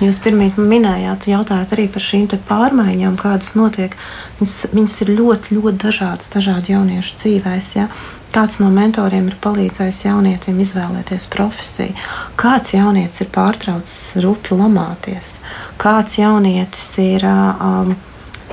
[0.03, 3.97] Jūs pirmie minējāt, jautājāt arī par šīm pārmaiņām, kādas notiek.
[4.39, 7.71] Viņas, viņas ir ļoti, ļoti dažādas, dažādi jauniešu dzīvēs.
[7.79, 7.87] Ja?
[8.31, 11.97] Kāds no mentoriem ir palīdzējis jaunietim izvēlēties profesiju,
[12.39, 15.39] kāds jaunietis ir pārtraucis rupi lamāties,
[15.81, 17.91] kāds jaunietis ir, um,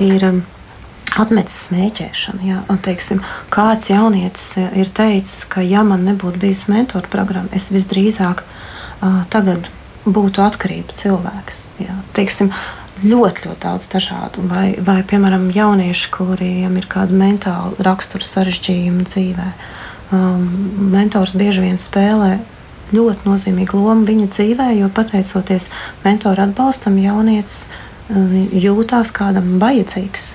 [0.03, 0.41] ir um,
[1.17, 2.45] atmetis smēķēšanu.
[2.45, 7.49] Jā, un, teiksim, kāds jaunietis eh, ir teicis, ka, ja man nebūtu bijusi mentora programma,
[7.55, 9.69] es visdrīzāk uh, tagad
[10.05, 11.65] būtu atkarība cilvēks.
[11.81, 12.51] Jā, teiksim,
[13.03, 14.43] ļoti, ļoti daudz dažādu.
[14.51, 19.49] Vai, vai, piemēram, jaunieši, kuriem ir kāda mentāla rakstura sarežģījuma dzīvē.
[20.15, 20.47] Um,
[20.93, 22.39] mentors bieži vien spēlē
[22.95, 25.69] ļoti nozīmīgu lomu viņa dzīvē, jo pateicoties
[26.03, 27.67] mentora atbalstam, jaunietis
[28.09, 30.33] um, jūtās kādam vajadzīgs.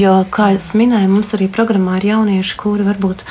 [0.00, 3.24] Jo, kā jau minēju, mums arī programmā ir jaunieši, kuri varbūt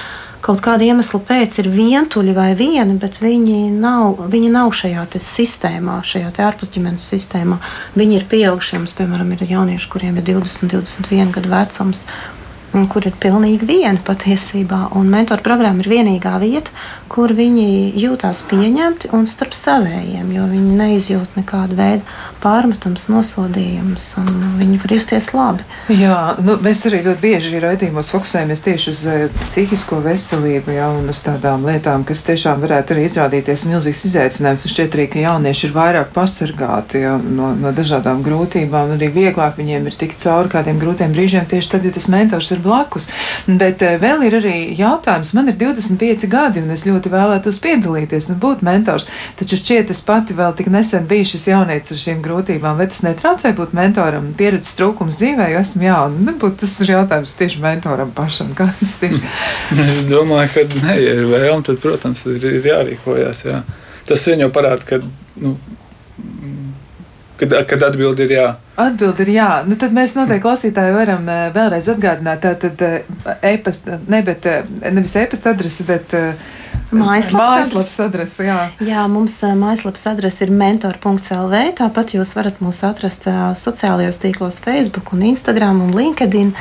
[0.45, 6.01] kaut kāda iemesla pēc ir vientuļi vai vieni, bet viņi nav, viņi nav šajā sistēmā,
[6.05, 7.57] šajā ārpusģimenes sistēmā.
[7.97, 12.05] Viņi ir pieaugušie, mums, piemēram, ir jaunieši, kuriem ir 20, 21 gadu vecums.
[12.91, 14.89] kur ir pilnīgi viena patiesībā.
[14.99, 16.73] Un mentoru programma ir vienīgā vieta,
[17.11, 22.03] kur viņi jūtās pieņemti un starp savējiem, jo viņi neizjūt nekādu veidu
[22.43, 24.29] pārmetums, nosodījums, un
[24.59, 25.65] viņi var justies labi.
[25.93, 31.09] Jā, nu, mēs arī ļoti bieži raidījumos fokusējamies tieši uz uh, psihisko veselību, jā, un
[31.13, 34.65] uz tādām lietām, kas tiešām varētu arī izrādīties milzīgs izaicinājums.
[34.65, 39.59] Un šķiet arī, ka jaunieši ir vairāk pasargāti jā, no, no dažādām grūtībām, arī vieglāk
[39.61, 43.09] viņiem ir tikt cauri kādiem grūtiem brīžiem tieši tad, ja tas mentors ir blakus.
[43.45, 48.29] Bet uh, vēl ir arī jautājums, man ir 25 gadi, un es ļoti vēlētos piedalīties
[48.33, 52.21] un būt mentors, taču šķiet, es pati vēl tik nesen biju šis jaunietis ar šīm
[52.25, 56.25] grūtībām vai tas netraucē būt mentoram, pieredzes trūkums dzīvē, jo esmu jauna.
[56.31, 59.17] Nebūtu tas ir jautājums tieši mentoram pašam, kā tas ir.
[59.85, 63.45] es domāju, ka, ne, ja ir vēlme, tad, protams, ir, ir jārīkojas.
[63.49, 63.63] Jā.
[64.05, 65.01] Tas vien jau parāda, ka.
[65.41, 65.57] Nu,
[67.35, 68.43] Kad, kad atbildi ir jā.
[68.79, 69.47] Atbildi ir jā.
[69.67, 74.47] Nu, tad mēs noteikti klausītāji varam uh, vēlreiz atgādināt, tā tad uh, e-pasta, ne, bet,
[74.47, 76.53] uh, nevis e-pasta adrese, bet uh,
[76.93, 78.45] Mājaslapas, adrese.
[78.45, 78.57] Jā.
[78.83, 81.61] jā, mums mājaslapas adrese ir mentor.clv.
[81.79, 83.25] Tāpat jūs varat mūs atrast
[83.61, 86.53] sociālajos tīklos, Facebook, un Instagram un LinkedIn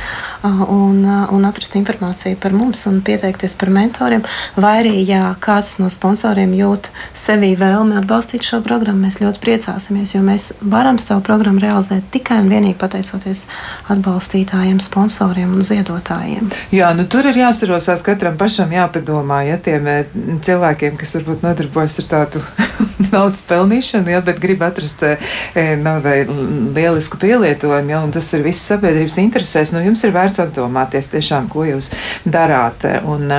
[0.45, 4.25] un, un atrast informāciju par mums un pieteikties par mentoriem.
[4.57, 10.17] Vai arī, ja kāds no sponsoriem jūt sevī vēlmi atbalstīt šo programmu, mēs ļoti priecāsimies,
[10.17, 13.45] jo mēs varam savu programmu realizēt tikai un vienīgi pateicoties
[13.93, 16.51] atbalstītājiem, sponsoriem un ziedotājiem.
[16.75, 19.89] Jā, nu tur ir jāsarosās katram pašam jāpadomā, ja tiem
[20.45, 22.43] cilvēkiem, kas varbūt nodarbojas ar tādu
[23.15, 25.17] naudas pelnīšanu, ja, bet grib atrast e,
[25.81, 31.13] naudai lielisku pielietojumu, ja, un tas ir viss sabiedrības interesēs, nu jums ir vērts apdomāties
[31.13, 31.93] tiešām, ko jūs
[32.25, 33.31] darāt, un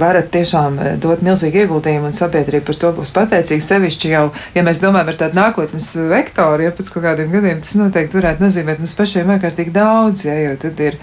[0.00, 3.64] varat tiešām dot milzīgu ieguldījumu, un sabiedrība par to būs pateicīga.
[3.64, 4.24] Sevišķi jau,
[4.56, 8.44] ja mēs domājam par tādu nākotnes vektoru, ja pēc kaut kādiem gadiem tas noteikti varētu
[8.44, 10.98] nozīmēt mums pašiem ārkārtīgi daudz, ja, jo tad ir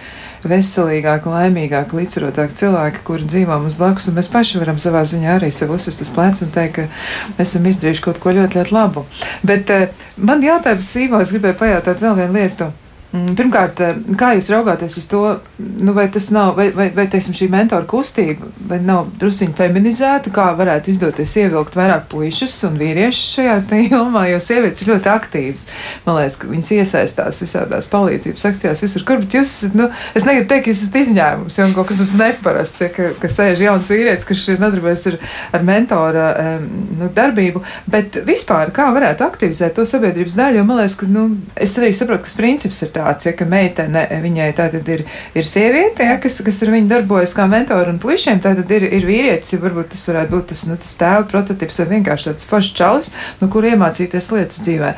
[0.48, 5.52] veselīgāki, laimīgāki, līdzsvarotāki cilvēki, kuri dzīvo mums blakus, un mēs paši varam savā ziņā arī
[5.54, 9.06] sev uzsist uz pleca un teikt, ka esam izdarījuši kaut ko ļoti, ļoti labu.
[9.48, 12.72] Bet uh, man jautājums, Sīvo, es gribēju pajautāt vēl vienu lietu.
[13.12, 15.22] Mm, pirmkārt, eh, kā jūs raugāties uz to,
[15.60, 20.32] nu, vai tas nav, vai, vai, vai teiksim, šī mentora kustība, vai nav drusciņi feminizēta,
[20.32, 23.58] kā varētu izdoties ievilkt vairāk puišus un vīriešus šajā
[23.92, 25.68] jomā, jo sievietes ir ļoti aktīvas.
[26.06, 30.30] Man liekas, ka viņas iesaistās visādās palīdzības akcijās visur, kur, bet jūs esat, nu, es
[30.30, 33.66] negribu teikt, ka jūs esat izņēmums, jo kaut kas tāds neparasts, ja, ka, ka sēž
[33.66, 35.20] jauns vīrietis, kurš ir nodarbojies ar,
[35.60, 36.30] ar mentora
[36.64, 41.28] nu, darbību, bet vispār kā varētu aktivizēt to sabiedrības daļu, jo man liekas, ka, nu,
[41.60, 45.04] es arī saprotu, ka tas princips ir tā tāds, ja, ka meitene viņai tātad ir,
[45.38, 49.08] ir sieviete, ja, kas, kas ar viņu darbojas kā mentori un puišiem, tātad ir, ir
[49.08, 52.78] vīrietis, ja varbūt tas varētu būt tas, nu, tas tēva prototips vai vienkārši tāds foršs
[52.78, 54.94] čalis, no kur iemācīties lietas dzīvē.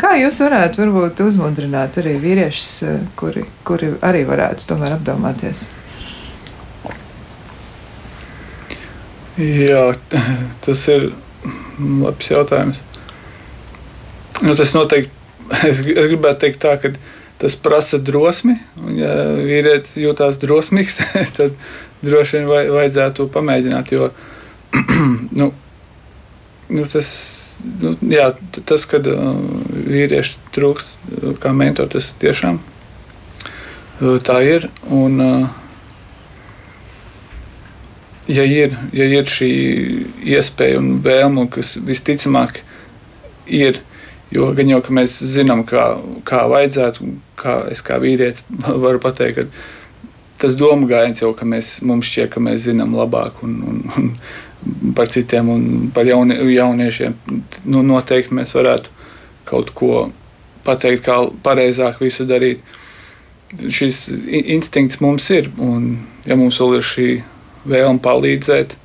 [0.00, 2.72] Kā jūs varētu varbūt uzmundrināt arī vīriešus,
[3.18, 5.68] kuri, kuri arī varētu tomēr apdomāties?
[9.40, 9.94] Jā,
[10.60, 11.12] tas ir
[11.80, 12.80] labs jautājums.
[14.42, 15.12] Nu, tas noteikti,
[15.68, 16.90] es, es gribētu teikt tā, ka
[17.42, 18.54] tas prasa drosmi.
[18.78, 21.00] Un, ja vīrietis jūtas drosmīgs,
[21.36, 21.56] tad
[22.06, 23.90] droši vien vaj, vajadzētu to pamēģināt.
[23.96, 24.12] Jo
[25.40, 25.48] nu,
[26.70, 27.08] nu, tas,
[27.82, 28.28] nu, jā,
[28.62, 29.32] tas, kad uh,
[29.90, 34.70] vīrieši trūkst uh, kā mentori, tas tiešām uh, tā ir.
[34.94, 35.50] Un, uh,
[38.30, 39.52] ja ir, ja ir šī
[40.36, 42.62] iespēja un vēlme, kas visticamāk
[43.50, 43.82] ir,
[44.32, 45.84] Jo gan jau mēs zinām, kā,
[46.28, 47.08] kā vajadzētu,
[47.40, 48.44] kā es kā vīrietis
[48.84, 53.42] varu pateikt, ka tas domu gājiens jau, ka mēs, mums šķiet, ka mēs zinām labāk
[53.46, 55.64] un, un, un par citiem un
[55.94, 57.14] par jauni, jauniešiem.
[57.70, 58.90] Nu, noteikti mēs varētu
[59.48, 60.08] kaut ko
[60.66, 62.62] pateikt, kā pareizāk visu darīt.
[63.52, 67.08] Šis instinkts mums ir, un ja mums vēl ir šī
[67.68, 68.78] vēlme palīdzēt,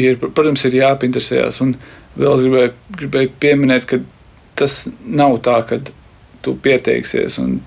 [0.00, 1.60] ir, protams, ir jāpinteresējas.
[1.64, 1.74] Un,
[2.18, 4.00] vēl gribēju, gribēju pieminēt, ka
[4.58, 5.80] tas nav tā, ka
[6.42, 7.60] tu pieteiksies un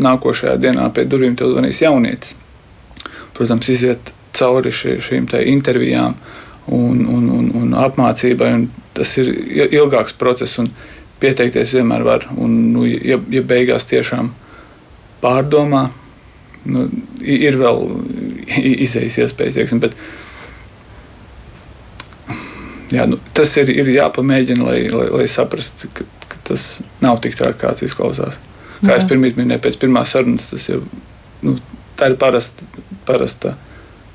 [0.00, 2.36] nākošajā dienā pie durvīm te zvanīs jaunietis.
[3.36, 6.14] Protams, iziet cauri šī, šīm intervijām
[6.70, 8.52] un, un, un, un apmācībai.
[8.54, 9.30] Un tas ir
[9.70, 10.70] ilgāks process, un
[11.22, 12.28] pieteikties vienmēr var.
[12.36, 14.32] Un, nu, ja, ja beigās tiešām
[15.22, 15.88] pārdomā,
[16.70, 16.88] nu,
[17.24, 17.84] ir vēl
[18.86, 19.58] izējas iespējas.
[19.58, 19.96] Teiksim, bet,
[22.94, 26.68] jā, nu, tas ir, ir jāpamēģina, lai, lai, lai saprastu, ka, ka tas
[27.04, 28.38] nav tik tā, kāds izklausās.
[28.80, 29.00] Kā jā.
[29.00, 30.82] es pirmie minēju, pēc pirmās sarunas, tas jau
[31.46, 31.56] nu,
[32.00, 32.68] tā ir parasta,
[33.08, 33.56] parasta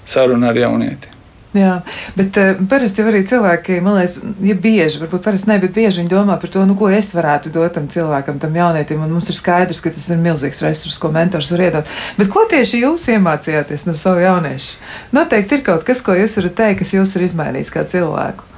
[0.09, 1.15] saruna ar jaunieti.
[1.55, 1.75] Jā,
[2.17, 6.11] bet uh, parasti arī cilvēki, man liekas, ja bieži, varbūt parasti ne, bet bieži viņi
[6.11, 9.37] domā par to, nu, ko es varētu dot tam cilvēkam, tam jaunietim, un mums ir
[9.39, 11.93] skaidrs, ka tas ir milzīgs resurs, ko mentors var iedot.
[12.17, 14.75] Bet ko tieši jūs iemācījāties no savu jauniešu?
[15.15, 18.51] Noteikti ir kaut kas, ko jūs varat teikt, kas jūs ir izmainījis kā cilvēku.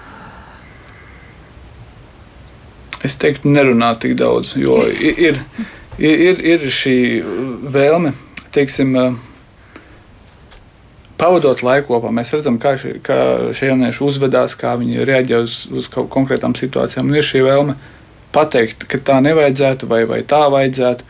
[3.07, 5.39] Es teiktu, nerunāt tik daudz, jo ir,
[5.97, 6.97] ir, ir, šī
[7.71, 8.11] vēlme,
[8.55, 9.15] teiksim, uh,
[11.17, 13.19] pavadot laiku kopā, mēs redzam, kā, šie, kā
[13.57, 17.09] šie jaunieši uzvedās, kā viņi reaģē uz, uz kaut konkrētām situācijām.
[17.09, 17.77] Un ir šī vēlme
[18.35, 21.07] pateikt, ka tā nevajadzētu vai, vai tā vajadzētu.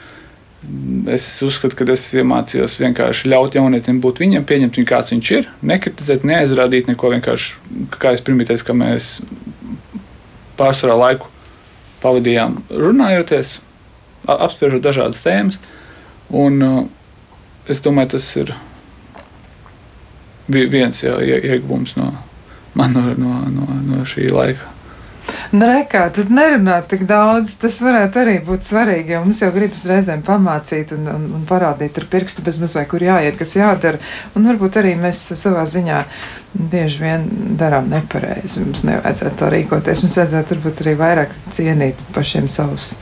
[1.13, 5.49] Es uzskatu, ka es iemācījos vienkārši ļaut jaunietim būt viņam, pieņemt viņu kāds viņš ir,
[5.69, 7.11] nekritizēt, neaizrādīt neko.
[7.13, 7.53] Vienkārši,
[7.99, 9.17] kā es teicu, ka mēs
[10.57, 11.29] pārsvarā laiku
[12.03, 13.57] pavadījām runājoties,
[14.27, 15.59] apspriežot dažādas tēmas.
[16.29, 16.79] Un, uh,
[17.71, 18.53] es domāju, tas ir
[20.47, 22.11] viens jā, ieguvums no,
[22.77, 24.76] man no, no, no, no šī laika.
[25.51, 27.53] Nu, rekā, tad nerunāt tik daudz.
[27.61, 31.99] Tas varētu arī būt svarīgi, jo mums jau gribas reizēm pamācīt un, un, un parādīt
[32.01, 34.01] ar pirkstu bez mazliet, kur jāiet, kas jādara.
[34.35, 36.03] Un varbūt arī mēs savā ziņā
[36.57, 37.27] bieži vien
[37.59, 38.65] darām nepareizi.
[38.65, 40.03] Mums nevajadzētu tā rīkoties.
[40.03, 42.97] Mums vajadzētu varbūt arī vairāk cienīt pašiem savus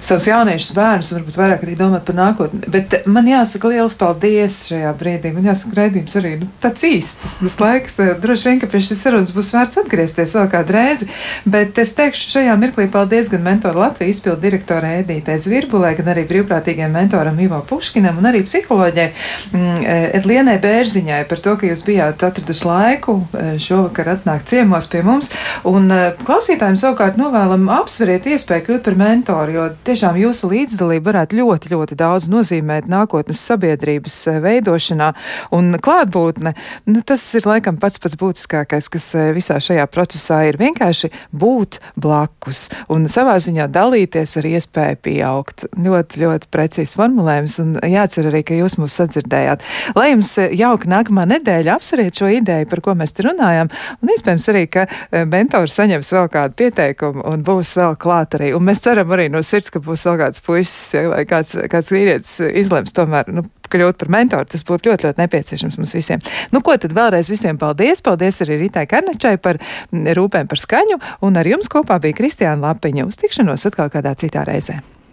[0.00, 2.60] savus jauniešus, bērnus, un varbūt vairāk arī domāt par nākotni.
[2.70, 5.32] Bet man jāsaka liels paldies šajā brīdī.
[5.34, 7.98] Man jāsaka, raidījums arī nu, tāds īsts, tas, tas laiks.
[8.02, 11.08] Eh, droši vien, ka pie šīs sarunas būs vērts atgriezties vēl kādu reizi.
[11.48, 16.24] Bet es teikšu šajā mirklī paldies gan mentoru Latvijas izpildu direktorai Edītei Zvirbulē, gan arī
[16.30, 21.84] brīvprātīgajam mentoram Ivo Puškinam un arī psiholoģijai mm, eh, Edlienai Bērziņai par to, ka jūs
[21.86, 25.32] bijāt atraduši laiku eh, šovakar atnākt ciemos pie mums.
[25.68, 25.90] Un
[26.22, 31.96] klausītājiem savukārt novēlam apsveriet iespēju kļūt par mentoru, jo tiešām jūsu līdzdalība varētu ļoti, ļoti
[31.96, 35.08] daudz nozīmēt nākotnes sabiedrības eh, veidošanā.
[35.56, 36.52] Un klātbūtne,
[36.90, 41.78] nu, tas ir laikam pats pats būtiskākais, kas eh, visā šajā procesā ir vienkārši būt
[41.96, 45.64] blakus un savā ziņā dalīties ar iespēju pieaugt.
[45.72, 49.64] Ļoti, ļoti precīzs formulējums un jācer arī, ka jūs mūs sadzirdējāt.
[49.96, 53.72] Lai jums eh, jauka nākamā nedēļa apsveriet šo ideju, par ko mēs te runājam,
[54.02, 54.86] un iespējams arī, ka
[55.30, 58.52] mentors saņems vēl kādu pieteikumu un būs vēl klāt arī.
[58.56, 61.92] Un mēs ceram arī no sirds, ka būs vēl kāds puisis ja, vai kāds, kāds
[61.94, 64.48] vīrietis izlems tomēr nu, kļūt par mentoru.
[64.48, 66.22] Tas būtu ļoti, ļoti nepieciešams mums visiem.
[66.54, 68.02] Nu, ko tad vēlreiz visiem paldies?
[68.04, 69.60] Paldies arī Ritai Karnečai par
[69.92, 73.08] rūpēm par skaņu, un ar jums kopā bija Kristiāna Lapiņa.
[73.08, 74.80] Uz tikšanos atkal kādā citā reizē.